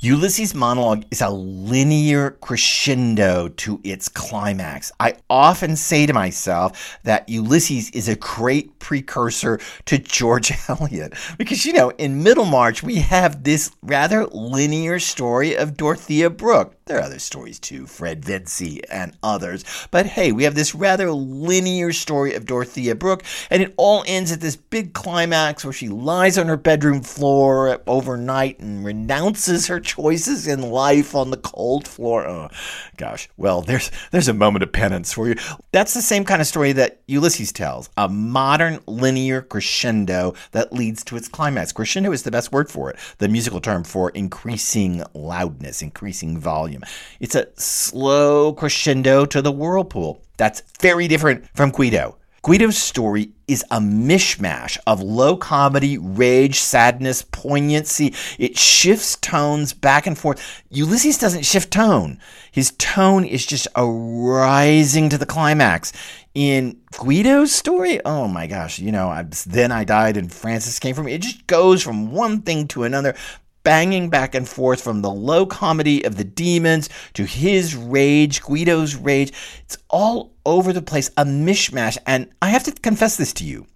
Ulysses' 0.00 0.54
monologue 0.54 1.04
is 1.10 1.20
a 1.20 1.28
linear 1.28 2.30
crescendo 2.30 3.48
to 3.48 3.80
its 3.82 4.08
climax. 4.08 4.92
I 5.00 5.16
often 5.28 5.74
say 5.74 6.06
to 6.06 6.12
myself 6.12 7.00
that 7.02 7.28
Ulysses 7.28 7.90
is 7.90 8.06
a 8.06 8.14
great 8.14 8.78
precursor 8.78 9.58
to 9.86 9.98
George 9.98 10.52
Eliot 10.68 11.14
because, 11.36 11.66
you 11.66 11.72
know, 11.72 11.90
in 11.98 12.22
Middlemarch, 12.22 12.80
we 12.84 13.00
have 13.00 13.42
this 13.42 13.72
rather 13.82 14.26
linear 14.26 15.00
story 15.00 15.56
of 15.56 15.76
Dorothea 15.76 16.30
Brooke 16.30 16.77
There 16.88 16.98
are 16.98 17.02
other 17.02 17.18
stories 17.18 17.58
too, 17.58 17.86
Fred 17.86 18.22
Vincy 18.22 18.80
and 18.90 19.14
others. 19.22 19.62
But 19.90 20.06
hey, 20.06 20.32
we 20.32 20.44
have 20.44 20.54
this 20.54 20.74
rather 20.74 21.12
linear 21.12 21.92
story 21.92 22.32
of 22.32 22.46
Dorothea 22.46 22.94
Brooke, 22.94 23.24
and 23.50 23.62
it 23.62 23.74
all 23.76 24.04
ends 24.06 24.32
at 24.32 24.40
this 24.40 24.56
big 24.56 24.94
climax 24.94 25.64
where 25.64 25.72
she 25.74 25.90
lies 25.90 26.38
on 26.38 26.46
her 26.46 26.56
bedroom 26.56 27.02
floor 27.02 27.82
overnight 27.86 28.58
and 28.60 28.86
renounces 28.86 29.66
her 29.66 29.80
choices 29.80 30.48
in 30.48 30.62
life 30.62 31.14
on 31.14 31.30
the 31.30 31.36
cold 31.36 31.86
floor. 31.86 32.26
Oh, 32.26 32.48
gosh. 32.96 33.28
Well, 33.36 33.60
there's 33.60 33.90
there's 34.10 34.28
a 34.28 34.32
moment 34.32 34.62
of 34.62 34.72
penance 34.72 35.12
for 35.12 35.28
you. 35.28 35.34
That's 35.72 35.92
the 35.92 36.00
same 36.00 36.24
kind 36.24 36.40
of 36.40 36.46
story 36.46 36.72
that 36.72 37.02
Ulysses 37.06 37.52
tells. 37.52 37.90
A 37.98 38.08
modern 38.08 38.80
linear 38.86 39.42
crescendo 39.42 40.32
that 40.52 40.72
leads 40.72 41.04
to 41.04 41.16
its 41.16 41.28
climax. 41.28 41.70
Crescendo 41.70 42.12
is 42.12 42.22
the 42.22 42.30
best 42.30 42.50
word 42.50 42.70
for 42.70 42.88
it, 42.88 42.98
the 43.18 43.28
musical 43.28 43.60
term 43.60 43.84
for 43.84 44.08
increasing 44.10 45.02
loudness, 45.12 45.82
increasing 45.82 46.38
volume. 46.38 46.77
It's 47.20 47.34
a 47.34 47.48
slow 47.56 48.52
crescendo 48.52 49.26
to 49.26 49.42
the 49.42 49.52
whirlpool. 49.52 50.22
That's 50.36 50.62
very 50.80 51.08
different 51.08 51.48
from 51.54 51.70
Guido. 51.70 52.18
Guido's 52.42 52.78
story 52.78 53.32
is 53.48 53.64
a 53.70 53.80
mishmash 53.80 54.78
of 54.86 55.02
low 55.02 55.36
comedy, 55.36 55.98
rage, 55.98 56.60
sadness, 56.60 57.22
poignancy. 57.22 58.14
It 58.38 58.56
shifts 58.56 59.16
tones 59.16 59.72
back 59.72 60.06
and 60.06 60.16
forth. 60.16 60.62
Ulysses 60.70 61.18
doesn't 61.18 61.44
shift 61.44 61.72
tone. 61.72 62.18
His 62.52 62.72
tone 62.78 63.24
is 63.24 63.44
just 63.44 63.66
a 63.74 63.84
rising 63.84 65.08
to 65.08 65.18
the 65.18 65.26
climax. 65.26 65.92
In 66.34 66.80
Guido's 66.92 67.52
story, 67.52 68.00
oh 68.04 68.28
my 68.28 68.46
gosh, 68.46 68.78
you 68.78 68.92
know, 68.92 69.08
I, 69.08 69.24
then 69.46 69.72
I 69.72 69.82
died 69.84 70.16
and 70.16 70.32
Francis 70.32 70.78
came 70.78 70.94
for 70.94 71.02
me. 71.02 71.14
It 71.14 71.22
just 71.22 71.46
goes 71.48 71.82
from 71.82 72.12
one 72.12 72.42
thing 72.42 72.68
to 72.68 72.84
another, 72.84 73.16
banging 73.62 74.10
back 74.10 74.34
and 74.34 74.48
forth 74.48 74.82
from 74.82 75.02
the 75.02 75.10
low 75.10 75.46
comedy 75.46 76.04
of 76.04 76.16
the 76.16 76.24
demons 76.24 76.88
to 77.14 77.24
his 77.24 77.76
rage, 77.76 78.42
Guido's 78.42 78.96
rage. 78.96 79.32
It's 79.64 79.78
all 79.88 80.34
over 80.44 80.72
the 80.72 80.82
place, 80.82 81.08
a 81.16 81.24
mishmash. 81.24 81.98
And 82.06 82.30
I 82.42 82.48
have 82.48 82.64
to 82.64 82.72
confess 82.72 83.16
this 83.16 83.32
to 83.34 83.44
you. 83.44 83.66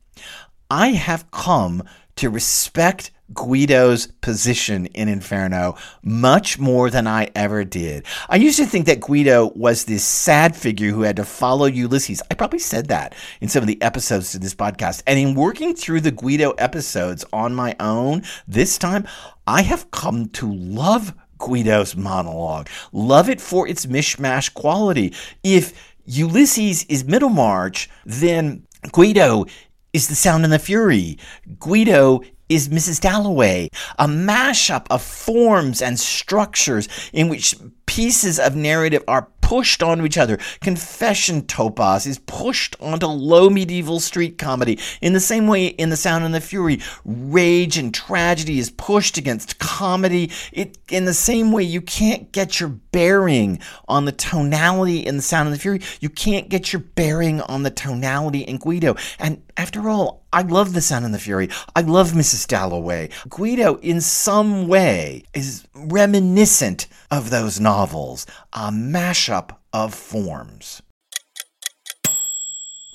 I 0.71 0.89
have 0.89 1.31
come 1.31 1.85
to 2.17 2.31
respect 2.31 3.12
Guido's 3.35 4.07
position 4.07 4.87
in 4.87 5.09
Inferno 5.09 5.77
much 6.03 6.59
more 6.59 6.91
than 6.91 7.07
I 7.07 7.31
ever 7.35 7.65
did. 7.65 8.05
I 8.29 8.37
used 8.37 8.59
to 8.59 8.67
think 8.67 8.87
that 8.87 9.01
Guido 9.01 9.53
was 9.55 9.85
this 9.85 10.05
sad 10.05 10.57
figure 10.57 10.91
who 10.91 11.03
had 11.03 11.17
to 11.17 11.25
follow 11.25 11.67
Ulysses. 11.67 12.23
I 12.31 12.35
probably 12.35 12.59
said 12.59 12.89
that 12.89 13.15
in 13.41 13.49
some 13.49 13.63
of 13.63 13.67
the 13.67 13.81
episodes 13.83 14.33
to 14.33 14.39
this 14.39 14.55
podcast. 14.55 15.03
And 15.07 15.19
in 15.19 15.35
working 15.35 15.75
through 15.75 16.01
the 16.01 16.11
Guido 16.11 16.51
episodes 16.53 17.25
on 17.33 17.55
my 17.55 17.77
own 17.81 18.23
this 18.47 18.79
time, 18.79 19.07
I 19.47 19.63
have 19.63 19.91
come 19.91 20.29
to 20.31 20.53
love 20.53 21.15
Guido's 21.39 21.97
monologue, 21.97 22.69
love 22.93 23.29
it 23.29 23.41
for 23.41 23.67
its 23.67 23.87
mishmash 23.87 24.55
quality. 24.55 25.13
If 25.43 25.95
Ulysses 26.05 26.85
is 26.85 27.05
Middlemarch, 27.05 27.91
then 28.05 28.67
Guido 28.93 29.47
is 29.93 30.09
the 30.09 30.15
sound 30.15 30.45
and 30.45 30.53
the 30.53 30.59
fury. 30.59 31.19
Guido 31.59 32.23
is 32.53 32.69
Mrs. 32.69 33.01
Dalloway, 33.01 33.71
a 33.99 34.07
mashup 34.07 34.87
of 34.91 35.03
forms 35.03 35.81
and 35.81 35.99
structures 35.99 36.87
in 37.13 37.29
which 37.29 37.57
pieces 37.87 38.39
of 38.39 38.55
narrative 38.55 39.03
are 39.09 39.29
pushed 39.41 39.83
onto 39.83 40.05
each 40.05 40.19
other. 40.19 40.39
Confession 40.61 41.43
topos 41.43 42.07
is 42.07 42.19
pushed 42.19 42.77
onto 42.81 43.07
low 43.07 43.51
medieval 43.51 44.01
street 44.01 44.39
comedy. 44.39 44.79
In 45.01 45.13
the 45.13 45.21
same 45.21 45.47
way, 45.47 45.67
in 45.67 45.91
The 45.91 45.97
Sound 45.97 46.25
and 46.25 46.35
the 46.35 46.41
Fury, 46.41 46.81
rage 47.05 47.77
and 47.77 47.93
tragedy 47.93 48.59
is 48.59 48.71
pushed 48.71 49.19
against 49.19 49.59
comedy. 49.59 50.31
It, 50.53 50.79
in 50.91 51.05
the 51.07 51.15
same 51.15 51.53
way, 51.53 51.65
you 51.65 51.81
can't 51.81 52.33
get 52.33 52.61
your 52.61 52.71
bearing 52.71 53.61
on 53.89 54.05
the 54.05 54.13
tonality 54.13 55.01
in 55.01 55.17
The 55.17 55.23
Sound 55.23 55.49
and 55.49 55.55
the 55.55 55.61
Fury. 55.61 55.81
You 56.01 56.09
can't 56.09 56.49
get 56.49 56.73
your 56.73 56.81
bearing 56.81 57.41
on 57.43 57.63
the 57.63 57.71
tonality 57.71 58.41
in 58.41 58.59
Guido. 58.59 58.97
And 59.19 59.43
after 59.57 59.89
all, 59.89 60.22
I 60.35 60.41
love 60.43 60.73
The 60.73 60.81
Sound 60.81 61.05
and 61.05 61.13
the 61.13 61.19
Fury. 61.19 61.51
I 61.77 61.83
love 61.83 62.13
Mrs. 62.13 62.47
Dalloway. 62.47 63.11
Guido, 63.29 63.77
in 63.77 64.01
some 64.01 64.67
way, 64.67 65.25
is 65.35 65.67
reminiscent 65.75 66.87
of 67.11 67.29
those 67.29 67.61
novels, 67.61 68.25
a 68.55 68.71
mashup 68.71 69.55
of 69.75 69.93
forms. 69.93 70.81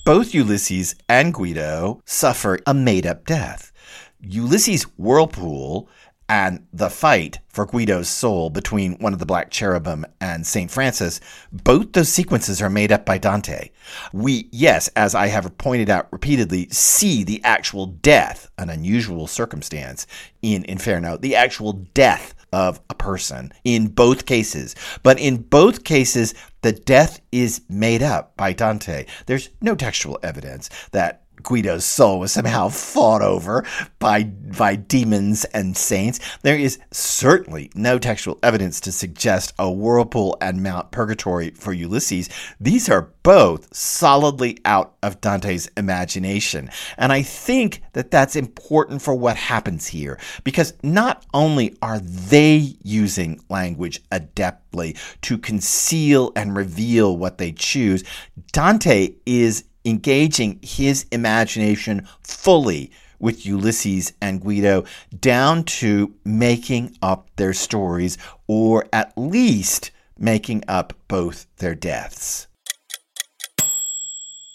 Both 0.04 0.34
Ulysses 0.34 0.96
and 1.08 1.32
Guido 1.32 2.02
suffer 2.06 2.60
a 2.66 2.74
made 2.74 3.06
up 3.06 3.26
death. 3.26 3.72
Ulysses' 4.20 4.84
whirlpool 4.98 5.90
and 6.30 6.66
the 6.74 6.90
fight 6.90 7.40
for 7.48 7.66
Guido's 7.66 8.10
soul 8.10 8.50
between 8.50 8.94
one 9.00 9.14
of 9.14 9.20
the 9.20 9.26
black 9.26 9.50
cherubim 9.50 10.06
and 10.20 10.46
St. 10.46 10.70
Francis, 10.70 11.20
both 11.52 11.94
those 11.94 12.10
sequences 12.10 12.62
are 12.62 12.70
made 12.70 12.92
up 12.92 13.06
by 13.06 13.18
Dante. 13.18 13.70
We, 14.12 14.50
yes, 14.52 14.90
as 14.90 15.16
I 15.16 15.28
have 15.28 15.58
pointed 15.58 15.90
out 15.90 16.12
repeatedly, 16.12 16.68
see 16.70 17.24
the 17.24 17.42
actual 17.44 17.88
death, 17.88 18.50
an 18.58 18.70
unusual 18.70 19.28
circumstance 19.28 20.06
in 20.42 20.66
Inferno, 20.66 21.18
the 21.18 21.36
actual 21.36 21.74
death 21.74 22.34
of 22.54 22.80
a 22.90 22.96
person 22.96 23.52
in 23.64 23.88
both 23.88 24.26
cases. 24.26 24.76
But 25.04 25.20
in 25.20 25.38
both 25.38 25.84
cases, 25.84 26.34
the 26.62 26.72
death 26.72 27.22
is 27.32 27.62
made 27.70 28.04
up 28.04 28.36
by 28.38 28.54
Dante. 28.54 29.06
There's 29.26 29.50
no 29.62 29.76
textual 29.76 30.20
evidence 30.24 30.70
that 30.92 31.24
Guido's 31.44 31.86
soul 31.86 32.20
was 32.20 32.32
somehow 32.32 32.70
fought 32.70 33.22
over 33.22 33.66
by 34.00 34.24
by 34.24 34.76
demons 34.76 35.46
and 35.46 35.76
saints. 35.76 36.20
There 36.42 36.58
is 36.58 36.80
certainly 36.92 37.72
no 37.76 38.00
textual 38.00 38.40
evidence 38.44 38.80
to 38.82 38.92
suggest 38.92 39.54
a 39.60 39.72
whirlpool 39.72 40.38
and 40.42 40.64
Mount 40.64 40.92
Purgatory 40.92 41.52
for 41.52 41.74
Ulysses. 41.74 42.30
These 42.60 42.90
are 42.90 43.14
both 43.24 43.74
solidly 43.76 44.58
out 44.66 44.96
of 45.04 45.22
Dante's 45.22 45.70
imagination. 45.78 46.70
And 46.98 47.12
I 47.12 47.22
think 47.22 47.82
that 47.94 48.12
that's 48.12 48.36
important 48.36 49.02
for 49.02 49.14
what 49.14 49.36
happens 49.36 49.88
here 49.88 50.20
because 50.44 50.74
not 50.84 51.26
only 51.34 51.78
are 51.82 52.00
they 52.00 52.76
using 52.84 53.42
language 53.50 54.02
adeptly 54.10 54.98
to 55.22 55.38
conceal 55.38 56.32
and 56.36 56.56
reveal 56.56 57.18
what 57.18 57.38
they 57.38 57.52
choose, 57.52 58.04
Dante 58.52 59.14
is 59.26 59.66
engaging 59.88 60.60
his 60.62 61.06
imagination 61.12 62.08
fully 62.22 62.92
with 63.20 63.46
Ulysses 63.46 64.14
and 64.22 64.42
Guido 64.42 64.84
down 65.20 65.64
to 65.64 66.14
making 66.24 66.96
up 67.02 67.30
their 67.38 67.54
stories, 67.54 68.18
or 68.48 68.86
at 68.94 69.14
least 69.18 69.92
making 70.20 70.64
up 70.68 70.94
both 71.08 71.48
their 71.58 71.74
deaths. 71.74 72.48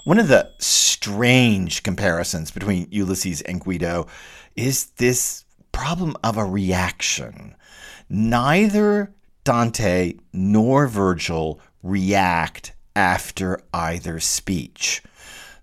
One 0.04 0.18
of 0.18 0.28
the 0.28 0.50
strange 0.58 1.82
comparisons 1.82 2.50
between 2.50 2.88
Ulysses 2.90 3.40
and 3.40 3.60
Guido 3.60 4.06
is 4.56 4.86
this 4.96 5.44
problem 5.72 6.16
of 6.22 6.36
a 6.36 6.44
reaction. 6.44 7.54
Neither 8.08 9.14
Dante 9.44 10.14
nor 10.32 10.86
Virgil 10.86 11.60
react 11.82 12.72
after 12.94 13.60
either 13.72 14.20
speech. 14.20 15.02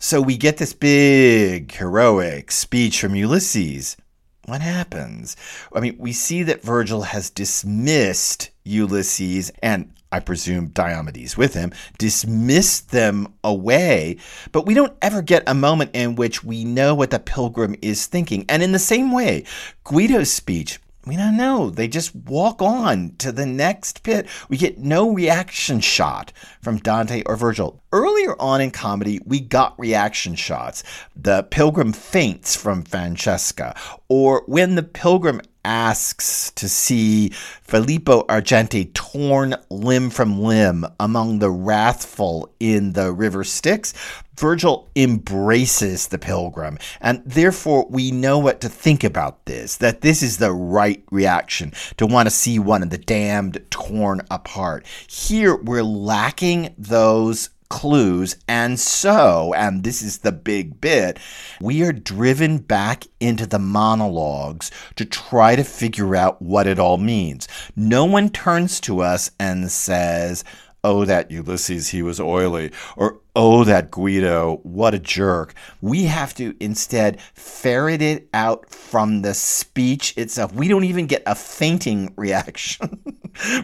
So 0.01 0.21
we 0.21 0.38
get 0.38 0.55
this 0.55 0.71
big, 0.71 1.73
heroic 1.73 2.51
speech 2.51 3.01
from 3.01 3.15
Ulysses. 3.15 3.97
What 4.45 4.62
happens? 4.62 5.35
I 5.75 5.81
mean, 5.81 5.97
we 5.99 6.13
see 6.13 6.41
that 6.43 6.62
Virgil 6.62 7.01
has 7.01 7.29
dismissed 7.29 8.49
Ulysses 8.63 9.51
and 9.62 9.91
I 10.09 10.21
presume 10.21 10.69
Diomedes 10.69 11.35
with 11.35 11.53
him, 11.53 11.73
dismissed 11.97 12.91
them 12.91 13.33
away, 13.43 14.15
but 14.53 14.65
we 14.65 14.73
don't 14.73 14.95
ever 15.01 15.21
get 15.21 15.43
a 15.45 15.53
moment 15.53 15.91
in 15.93 16.15
which 16.15 16.45
we 16.45 16.63
know 16.63 16.95
what 16.95 17.12
the 17.12 17.19
pilgrim 17.19 17.75
is 17.81 18.05
thinking. 18.05 18.45
And 18.47 18.63
in 18.63 18.71
the 18.71 18.79
same 18.79 19.12
way, 19.12 19.43
Guido's 19.83 20.31
speech 20.31 20.79
we 21.09 21.15
don't 21.15 21.38
know. 21.38 21.71
They 21.71 21.88
just 21.88 22.13
walk 22.13 22.62
on 22.62 23.15
to 23.17 23.31
the 23.31 23.45
next 23.45 24.03
pit. 24.03 24.27
We 24.47 24.57
get 24.57 24.77
no 24.77 25.12
reaction 25.12 25.79
shot 25.79 26.31
from 26.62 26.77
Dante 26.77 27.23
or 27.25 27.35
Virgil. 27.35 27.81
Earlier 27.91 28.39
on 28.39 28.62
in 28.62 28.69
comedy, 28.69 29.19
we 29.25 29.39
got 29.39 29.80
reaction 29.80 30.36
shots. 30.36 30.84
The 31.15 31.41
pilgrim 31.43 31.91
faints 31.91 32.56
from 32.56 32.84
Francesca, 32.84 33.75
or 34.08 34.43
when 34.45 34.75
the 34.75 34.84
pilgrim 34.84 35.41
asks 35.65 36.52
to 36.52 36.69
see 36.69 37.30
Filippo 37.30 38.25
Argenti 38.28 38.93
torn 38.93 39.56
limb 39.71 40.12
from 40.12 40.39
limb 40.39 40.86
among 40.99 41.39
the 41.39 41.49
wrathful 41.49 42.54
in 42.60 42.93
the 42.93 43.12
river 43.12 43.43
Styx, 43.43 43.95
Virgil 44.38 44.89
embraces 44.95 46.08
the 46.08 46.19
pilgrim, 46.19 46.78
and 47.02 47.23
therefore 47.25 47.88
we 47.89 48.12
know 48.12 48.38
what 48.38 48.62
to 48.62 48.69
think 48.69 49.04
about 49.04 49.45
this 49.45 49.78
that 49.78 50.02
this 50.02 50.21
is 50.21 50.38
the 50.38 50.54
right 50.54 51.04
reaction 51.12 51.74
to 51.97 52.05
want 52.05 52.28
to 52.28 52.32
see 52.32 52.59
one 52.59 52.84
of 52.84 52.91
the 52.91 52.99
damned 52.99 53.66
torn 53.72 54.22
apart. 54.30 54.86
Here 55.07 55.55
we're 55.55 55.84
lacking 55.84 56.74
those 56.78 57.49
clues. 57.70 58.36
And 58.47 58.80
so, 58.80 59.53
and 59.55 59.84
this 59.84 60.01
is 60.01 60.20
the 60.20 60.32
big 60.32 60.82
bit, 60.82 61.20
we 61.61 61.84
are 61.84 61.93
driven 61.93 62.57
back 62.57 63.05
into 63.20 63.45
the 63.45 63.59
monologues 63.59 64.72
to 64.95 65.05
try 65.05 65.55
to 65.55 65.63
figure 65.63 66.15
out 66.15 66.41
what 66.41 66.67
it 66.67 66.80
all 66.80 66.97
means. 66.97 67.47
No 67.76 68.05
one 68.05 68.30
turns 68.30 68.80
to 68.82 69.01
us 69.01 69.32
and 69.39 69.72
says, 69.72 70.43
oh, 70.84 71.05
that 71.05 71.30
Ulysses, 71.32 71.89
he 71.89 72.01
was 72.01 72.20
oily, 72.20 72.72
or 72.95 73.20
oh, 73.36 73.63
that 73.63 73.91
Guido, 73.91 74.59
what 74.63 74.93
a 74.93 74.99
jerk. 74.99 75.53
We 75.82 76.03
have 76.03 76.34
to 76.36 76.55
instead 76.59 77.22
ferret 77.34 78.01
it 78.01 78.30
out 78.34 78.70
from 78.70 79.22
the 79.22 79.34
speech 79.34 80.17
itself. 80.17 80.53
We 80.53 80.67
don't 80.67 80.84
even 80.86 81.07
get 81.07 81.24
a 81.26 81.36
fainting 81.36 82.13
reaction 82.17 83.01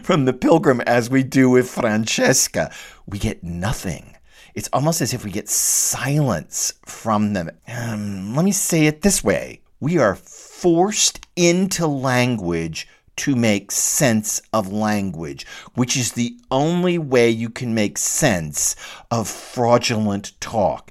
from 0.02 0.24
the 0.24 0.32
pilgrim 0.32 0.80
as 0.82 1.10
we 1.10 1.22
do 1.22 1.50
with 1.50 1.70
Francesca. 1.70 2.72
We 3.06 3.18
get 3.18 3.42
nothing. 3.42 4.16
It's 4.54 4.68
almost 4.72 5.00
as 5.00 5.12
if 5.12 5.24
we 5.24 5.30
get 5.30 5.48
silence 5.48 6.72
from 6.84 7.34
them. 7.34 7.50
Um, 7.68 8.34
let 8.34 8.44
me 8.44 8.52
say 8.52 8.86
it 8.86 9.02
this 9.02 9.22
way 9.22 9.60
we 9.80 9.98
are 9.98 10.14
forced 10.14 11.26
into 11.36 11.86
language 11.86 12.88
to 13.16 13.36
make 13.36 13.70
sense 13.70 14.40
of 14.52 14.72
language, 14.72 15.46
which 15.74 15.96
is 15.96 16.12
the 16.12 16.38
only 16.50 16.98
way 16.98 17.30
you 17.30 17.48
can 17.48 17.74
make 17.74 17.98
sense 17.98 18.76
of 19.10 19.28
fraudulent 19.28 20.38
talk. 20.40 20.90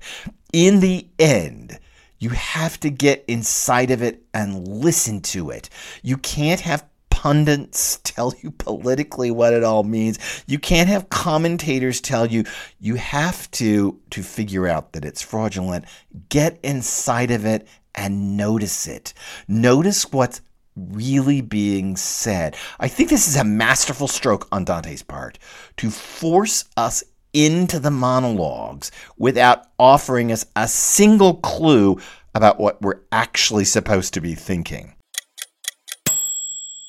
In 0.51 0.80
the 0.80 1.07
end, 1.20 1.80
you 2.20 2.30
have 2.30 2.80
to 2.80 2.89
get 2.89 3.26
inside 3.28 3.91
of 3.91 4.01
it 4.01 4.24
and 4.34 4.68
listen 4.68 5.22
to 5.22 5.49
it. 5.49 5.70
You 6.01 6.18
can't 6.18 6.61
have 6.61 6.86
pundits 7.26 7.99
tell 8.03 8.36
you 8.43 8.51
politically 8.51 9.32
what 9.32 9.51
it 9.51 9.63
all 9.63 9.84
means. 9.84 10.19
You 10.45 10.59
can't 10.59 10.88
have 10.89 11.09
commentators 11.09 11.99
tell 11.99 12.28
you. 12.28 12.43
You 12.80 12.95
have 12.95 13.49
to 13.51 13.99
to 14.11 14.21
figure 14.21 14.67
out 14.67 14.93
that 14.93 15.03
it's 15.03 15.23
fraudulent. 15.23 15.86
Get 16.30 16.59
inside 16.61 17.32
of 17.32 17.43
it 17.43 17.67
and 17.95 18.38
notice 18.38 18.86
it. 18.86 19.15
Notice 19.47 20.11
what's 20.11 20.41
really 20.76 21.41
being 21.41 21.95
said. 21.95 22.55
I 22.80 22.88
think 22.88 23.09
this 23.09 23.28
is 23.28 23.38
a 23.38 23.43
masterful 23.43 24.07
stroke 24.07 24.47
on 24.51 24.63
Dante's 24.63 25.01
part 25.01 25.39
to 25.78 25.89
force 25.89 26.65
us 26.78 27.03
into 27.34 27.80
the 27.80 27.89
monologues 27.89 28.91
without 29.17 29.65
offering 29.80 30.32
us 30.32 30.45
a 30.55 30.67
single 30.67 31.38
clue 31.38 31.99
about 32.36 32.59
what 32.59 32.84
we're 32.84 33.01
actually 33.11 33.65
supposed 33.65 34.13
to 34.13 34.21
be 34.21 34.36
thinking. 34.36 34.95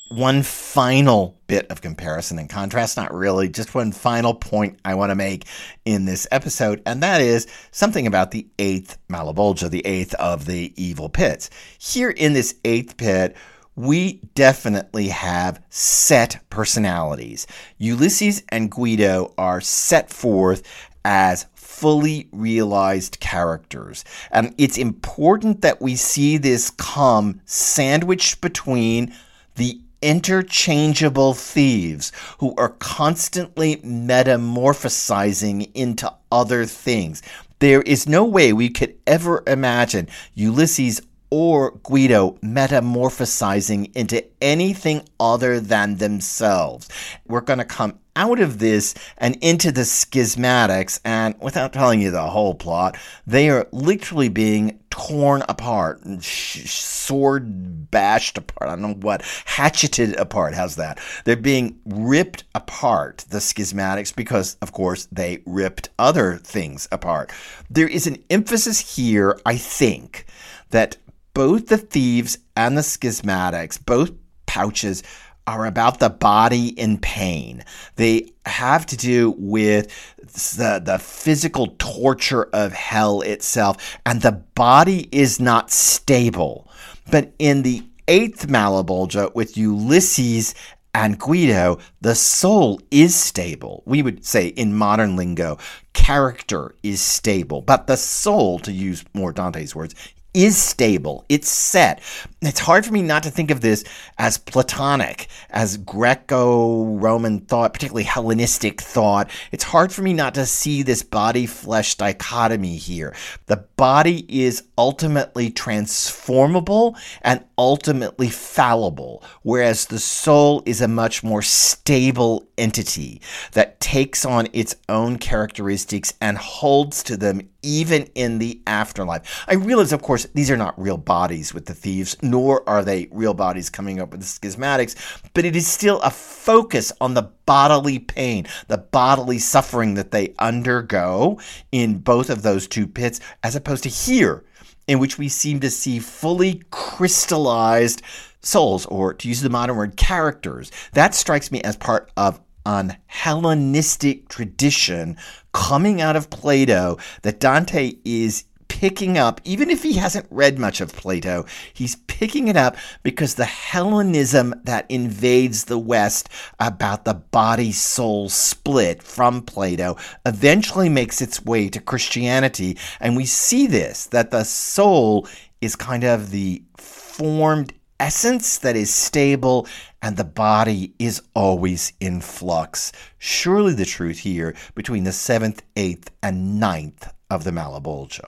One 0.09 0.41
final 0.41 1.37
bit 1.47 1.67
of 1.69 1.81
comparison 1.81 2.39
and 2.39 2.49
contrast, 2.49 2.97
not 2.97 3.13
really, 3.13 3.49
just 3.49 3.75
one 3.75 3.91
final 3.91 4.33
point 4.33 4.79
I 4.85 4.95
want 4.95 5.11
to 5.11 5.15
make 5.15 5.45
in 5.85 6.05
this 6.05 6.27
episode, 6.31 6.81
and 6.85 7.03
that 7.03 7.19
is 7.21 7.47
something 7.71 8.07
about 8.07 8.31
the 8.31 8.47
eighth 8.57 8.97
Malebolge, 9.09 9.69
the 9.69 9.85
eighth 9.85 10.13
of 10.15 10.45
the 10.45 10.73
evil 10.81 11.09
pits. 11.09 11.49
Here 11.77 12.09
in 12.09 12.33
this 12.33 12.55
eighth 12.63 12.95
pit, 12.97 13.35
we 13.75 14.21
definitely 14.33 15.09
have 15.09 15.61
set 15.69 16.39
personalities. 16.49 17.45
Ulysses 17.77 18.43
and 18.49 18.71
Guido 18.71 19.33
are 19.37 19.61
set 19.61 20.09
forth 20.09 20.63
as 21.05 21.45
fully 21.53 22.27
realized 22.31 23.19
characters. 23.19 24.03
And 24.31 24.55
it's 24.57 24.77
important 24.77 25.61
that 25.61 25.81
we 25.81 25.95
see 25.95 26.37
this 26.37 26.71
come 26.71 27.41
sandwiched 27.45 28.41
between 28.41 29.13
the 29.55 29.79
interchangeable 30.01 31.33
thieves 31.33 32.11
who 32.39 32.53
are 32.55 32.69
constantly 32.69 33.77
metamorphosizing 33.77 35.71
into 35.73 36.13
other 36.31 36.65
things. 36.65 37.21
There 37.59 37.81
is 37.81 38.07
no 38.07 38.23
way 38.23 38.53
we 38.53 38.69
could 38.69 38.95
ever 39.07 39.43
imagine 39.47 40.07
Ulysses 40.35 41.01
or 41.29 41.71
Guido 41.83 42.31
metamorphosizing 42.43 43.95
into 43.95 44.25
anything 44.41 45.07
other 45.19 45.59
than 45.59 45.97
themselves. 45.97 46.87
We're 47.27 47.41
going 47.41 47.59
to 47.59 47.65
come 47.65 47.99
out 48.15 48.39
of 48.39 48.57
this 48.57 48.95
and 49.19 49.35
into 49.41 49.71
the 49.71 49.81
schismatics, 49.81 50.99
and 51.05 51.35
without 51.39 51.71
telling 51.71 52.01
you 52.01 52.09
the 52.09 52.29
whole 52.29 52.55
plot, 52.55 52.97
they 53.27 53.47
are 53.49 53.67
literally 53.71 54.27
being 54.27 54.79
torn 54.89 55.43
apart, 55.47 56.01
sword 56.23 57.91
bashed 57.91 58.39
apart. 58.39 58.71
I 58.71 58.75
don't 58.75 58.81
know 58.81 58.93
what, 58.95 59.21
hatcheted 59.45 60.15
apart. 60.15 60.55
How's 60.55 60.77
that? 60.77 60.99
They're 61.25 61.35
being 61.35 61.79
ripped 61.85 62.45
apart, 62.55 63.25
the 63.29 63.37
schismatics, 63.37 64.15
because, 64.15 64.57
of 64.63 64.71
course, 64.71 65.07
they 65.11 65.43
ripped 65.45 65.89
other 65.99 66.37
things 66.37 66.87
apart. 66.91 67.31
There 67.69 67.87
is 67.87 68.07
an 68.07 68.23
emphasis 68.31 68.95
here, 68.95 69.39
I 69.45 69.57
think, 69.57 70.25
that 70.71 70.97
both 71.37 71.67
the 71.67 71.77
thieves 71.77 72.39
and 72.55 72.75
the 72.75 72.81
schismatics, 72.81 73.77
both 73.85 74.11
pouches, 74.47 75.03
are 75.45 75.67
about 75.67 75.99
the 75.99 76.09
body 76.09 76.69
in 76.69 76.97
pain. 76.97 77.63
They 77.95 78.31
have 78.47 78.87
to 78.87 78.97
do 78.97 79.35
with 79.37 79.85
the, 80.17 80.81
the 80.83 80.97
physical 80.97 81.75
torture 81.77 82.49
of 82.53 82.73
hell 82.73 83.21
itself, 83.21 83.99
and 84.03 84.19
the 84.19 84.31
body 84.31 85.09
is 85.11 85.39
not 85.39 85.69
stable. 85.69 86.71
But 87.11 87.33
in 87.37 87.61
the 87.61 87.83
eighth 88.07 88.47
Malebolge 88.47 89.35
with 89.35 89.57
Ulysses 89.57 90.55
and 90.95 91.19
Guido, 91.19 91.77
the 92.01 92.15
soul 92.15 92.81
is 92.89 93.13
stable. 93.13 93.83
We 93.85 94.01
would 94.01 94.25
say 94.25 94.47
in 94.47 94.75
modern 94.75 95.15
lingo, 95.15 95.59
character 95.93 96.73
is 96.81 96.99
stable, 96.99 97.61
but 97.61 97.85
the 97.85 97.97
soul, 97.97 98.57
to 98.59 98.71
use 98.71 99.05
more 99.13 99.31
Dante's 99.31 99.75
words, 99.75 99.93
is 100.37 100.55
stable. 100.55 101.25
It's 101.29 101.49
set. 101.49 101.99
It's 102.43 102.59
hard 102.59 102.85
for 102.85 102.93
me 102.93 103.01
not 103.01 103.23
to 103.23 103.31
think 103.31 103.49
of 103.49 103.61
this 103.61 103.83
as 104.19 104.37
Platonic, 104.37 105.29
as 105.49 105.77
Greco 105.77 106.85
Roman 106.97 107.39
thought, 107.39 107.73
particularly 107.73 108.03
Hellenistic 108.03 108.79
thought. 108.79 109.31
It's 109.51 109.63
hard 109.63 109.91
for 109.91 110.03
me 110.03 110.13
not 110.13 110.35
to 110.35 110.45
see 110.45 110.83
this 110.83 111.01
body 111.01 111.47
flesh 111.47 111.95
dichotomy 111.95 112.77
here. 112.77 113.15
The 113.47 113.65
body 113.77 114.27
is 114.29 114.63
ultimately 114.77 115.49
transformable 115.49 116.95
and 117.23 117.43
ultimately 117.57 118.29
fallible, 118.29 119.23
whereas 119.41 119.87
the 119.87 119.97
soul 119.97 120.61
is 120.67 120.81
a 120.81 120.87
much 120.87 121.23
more 121.23 121.41
stable 121.41 122.47
entity 122.59 123.21
that 123.53 123.79
takes 123.79 124.23
on 124.23 124.47
its 124.53 124.75
own 124.87 125.17
characteristics 125.17 126.13
and 126.21 126.37
holds 126.37 127.01
to 127.01 127.17
them 127.17 127.41
even 127.61 128.03
in 128.15 128.39
the 128.39 128.61
afterlife. 128.67 129.45
I 129.47 129.55
realize, 129.55 129.93
of 129.93 130.01
course, 130.01 130.25
these 130.33 130.51
are 130.51 130.57
not 130.57 130.79
real 130.79 130.97
bodies 130.97 131.53
with 131.53 131.65
the 131.65 131.73
thieves, 131.73 132.15
nor 132.21 132.67
are 132.67 132.83
they 132.83 133.07
real 133.11 133.33
bodies 133.33 133.69
coming 133.69 133.99
up 133.99 134.11
with 134.11 134.21
the 134.21 134.25
schismatics, 134.25 134.95
but 135.33 135.45
it 135.45 135.55
is 135.55 135.67
still 135.67 135.99
a 136.01 136.09
focus 136.09 136.91
on 137.01 137.13
the 137.13 137.29
bodily 137.45 137.99
pain, 137.99 138.45
the 138.67 138.77
bodily 138.77 139.39
suffering 139.39 139.95
that 139.95 140.11
they 140.11 140.33
undergo 140.39 141.39
in 141.71 141.99
both 141.99 142.29
of 142.29 142.41
those 142.41 142.67
two 142.67 142.87
pits, 142.87 143.19
as 143.43 143.55
opposed 143.55 143.83
to 143.83 143.89
here, 143.89 144.43
in 144.87 144.99
which 144.99 145.17
we 145.17 145.29
seem 145.29 145.59
to 145.59 145.69
see 145.69 145.99
fully 145.99 146.61
crystallized 146.71 148.01
souls, 148.41 148.85
or 148.85 149.13
to 149.13 149.27
use 149.27 149.41
the 149.41 149.49
modern 149.49 149.75
word, 149.75 149.97
characters. 149.97 150.71
That 150.93 151.13
strikes 151.13 151.51
me 151.51 151.61
as 151.61 151.75
part 151.75 152.11
of 152.15 152.39
an 152.67 152.97
Hellenistic 153.05 154.27
tradition 154.27 155.15
coming 155.53 156.01
out 156.01 156.17
of 156.17 156.29
Plato 156.29 156.97
that 157.21 157.39
Dante 157.39 157.93
is 158.03 158.43
picking 158.67 159.17
up, 159.17 159.39
even 159.45 159.69
if 159.69 159.83
he 159.83 159.93
hasn't 159.93 160.27
read 160.29 160.59
much 160.59 160.81
of 160.81 160.91
Plato, 160.93 161.45
he's 161.73 161.95
picking 162.07 162.49
it 162.49 162.57
up 162.57 162.75
because 163.03 163.35
the 163.35 163.45
Hellenism 163.45 164.53
that 164.65 164.85
invades 164.91 165.63
the 165.63 165.79
West 165.79 166.27
about 166.59 167.05
the 167.05 167.13
body 167.13 167.71
soul 167.71 168.27
split 168.27 169.01
from 169.01 169.41
Plato 169.41 169.95
eventually 170.25 170.89
makes 170.89 171.21
its 171.21 171.43
way 171.45 171.69
to 171.69 171.79
Christianity. 171.79 172.77
And 172.99 173.15
we 173.15 173.25
see 173.25 173.65
this 173.65 174.07
that 174.07 174.31
the 174.31 174.43
soul 174.43 175.25
is 175.61 175.77
kind 175.77 176.03
of 176.03 176.31
the 176.31 176.61
formed 176.75 177.73
essence 177.99 178.59
that 178.59 178.75
is 178.75 178.93
stable 178.93 179.67
and 180.01 180.17
the 180.17 180.23
body 180.23 180.93
is 180.99 181.21
always 181.33 181.93
in 181.99 182.21
flux. 182.21 182.91
Surely 183.17 183.73
the 183.73 183.85
truth 183.85 184.19
here 184.19 184.55
between 184.75 185.03
the 185.03 185.11
seventh, 185.11 185.63
eighth, 185.75 186.11
and 186.21 186.59
ninth 186.59 187.11
of 187.29 187.43
the 187.43 187.51
Malebolge. 187.51 188.21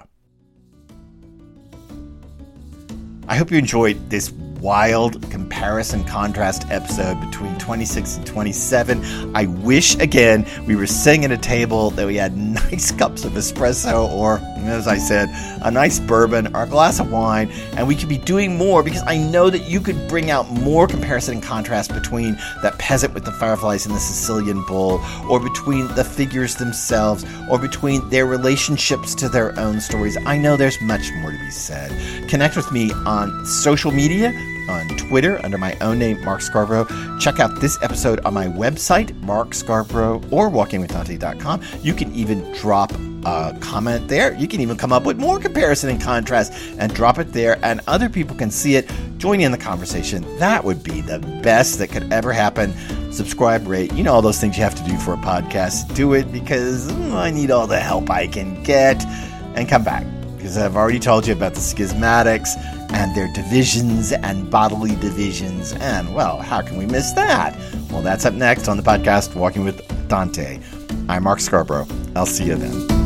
I 3.27 3.35
hope 3.35 3.51
you 3.51 3.59
enjoyed 3.59 4.09
this 4.09 4.31
wild 4.31 5.29
comparison 5.29 6.03
contrast 6.03 6.65
episode 6.71 7.19
between 7.21 7.55
26 7.59 8.17
and 8.17 8.25
27. 8.25 9.35
I 9.35 9.45
wish, 9.45 9.95
again, 9.97 10.47
we 10.65 10.75
were 10.75 10.87
sitting 10.87 11.25
at 11.25 11.31
a 11.31 11.37
table 11.37 11.91
that 11.91 12.07
we 12.07 12.15
had 12.15 12.35
nice 12.71 12.91
cups 12.91 13.25
of 13.25 13.33
espresso 13.33 14.09
or, 14.09 14.39
as 14.67 14.87
I 14.87 14.97
said, 14.97 15.29
a 15.61 15.71
nice 15.71 15.99
bourbon 15.99 16.55
or 16.55 16.63
a 16.63 16.67
glass 16.67 16.99
of 16.99 17.11
wine, 17.11 17.51
and 17.75 17.87
we 17.87 17.95
could 17.95 18.09
be 18.09 18.17
doing 18.17 18.57
more 18.57 18.83
because 18.83 19.03
I 19.05 19.17
know 19.17 19.49
that 19.49 19.69
you 19.69 19.79
could 19.81 20.07
bring 20.07 20.31
out 20.31 20.49
more 20.49 20.87
comparison 20.87 21.35
and 21.35 21.43
contrast 21.43 21.93
between 21.93 22.35
that 22.61 22.77
peasant 22.79 23.13
with 23.13 23.25
the 23.25 23.31
fireflies 23.33 23.85
and 23.85 23.95
the 23.95 23.99
Sicilian 23.99 24.63
bull, 24.65 25.01
or 25.29 25.39
between 25.39 25.87
the 25.95 26.03
figures 26.03 26.55
themselves, 26.55 27.25
or 27.49 27.59
between 27.59 28.07
their 28.09 28.25
relationships 28.25 29.15
to 29.15 29.29
their 29.29 29.57
own 29.59 29.79
stories. 29.79 30.17
I 30.25 30.37
know 30.37 30.57
there's 30.57 30.81
much 30.81 31.09
more 31.21 31.31
to 31.31 31.37
be 31.37 31.51
said. 31.51 31.91
Connect 32.29 32.55
with 32.55 32.71
me 32.71 32.91
on 33.05 33.45
social 33.45 33.91
media 33.91 34.33
on 34.69 34.87
Twitter 34.89 35.43
under 35.43 35.57
my 35.57 35.75
own 35.81 35.99
name, 35.99 36.23
Mark 36.23 36.41
Scarbrough. 36.41 37.19
Check 37.19 37.39
out 37.39 37.59
this 37.59 37.77
episode 37.81 38.19
on 38.21 38.33
my 38.33 38.47
website, 38.47 39.19
Mark 39.21 39.49
Scarbrough, 39.49 40.31
or 40.31 40.49
walkingwithdante.com. 40.49 41.61
You 41.81 41.93
can 41.93 42.13
even 42.13 42.49
drop 42.53 42.93
a 43.25 43.57
comment 43.59 44.07
there. 44.07 44.33
You 44.35 44.47
can 44.47 44.61
even 44.61 44.77
come 44.77 44.93
up 44.93 45.03
with 45.03 45.17
more 45.17 45.39
comparison 45.39 45.89
and 45.89 46.01
contrast 46.01 46.53
and 46.77 46.93
drop 46.93 47.17
it 47.17 47.33
there, 47.33 47.59
and 47.63 47.81
other 47.87 48.09
people 48.09 48.35
can 48.35 48.51
see 48.51 48.75
it. 48.75 48.89
Join 49.17 49.41
in 49.41 49.51
the 49.51 49.57
conversation. 49.57 50.23
That 50.37 50.63
would 50.63 50.83
be 50.83 51.01
the 51.01 51.19
best 51.43 51.79
that 51.79 51.89
could 51.89 52.11
ever 52.13 52.31
happen. 52.31 52.73
Subscribe, 53.11 53.67
rate, 53.67 53.91
you 53.93 54.03
know, 54.03 54.13
all 54.13 54.21
those 54.21 54.39
things 54.39 54.57
you 54.57 54.63
have 54.63 54.75
to 54.75 54.83
do 54.83 54.97
for 54.97 55.13
a 55.13 55.17
podcast. 55.17 55.93
Do 55.95 56.13
it 56.13 56.31
because 56.31 56.89
mm, 56.91 57.13
I 57.13 57.31
need 57.31 57.51
all 57.51 57.67
the 57.67 57.79
help 57.79 58.09
I 58.09 58.27
can 58.27 58.63
get. 58.63 59.03
And 59.55 59.67
come 59.67 59.83
back 59.83 60.05
because 60.49 60.63
I've 60.63 60.75
already 60.75 60.97
told 60.97 61.27
you 61.27 61.33
about 61.33 61.53
the 61.53 61.59
schismatics 61.59 62.57
and 62.91 63.15
their 63.15 63.31
divisions 63.33 64.11
and 64.11 64.49
bodily 64.49 64.95
divisions. 64.95 65.73
And, 65.73 66.15
well, 66.15 66.39
how 66.39 66.63
can 66.63 66.75
we 66.75 66.87
miss 66.87 67.11
that? 67.11 67.55
Well, 67.91 68.01
that's 68.01 68.25
up 68.25 68.33
next 68.33 68.67
on 68.67 68.75
the 68.75 68.81
podcast 68.81 69.35
Walking 69.35 69.63
with 69.63 69.79
Dante. 70.07 70.59
I'm 71.07 71.25
Mark 71.25 71.37
Scarbrough. 71.37 71.87
I'll 72.15 72.25
see 72.25 72.45
you 72.45 72.55
then. 72.55 72.98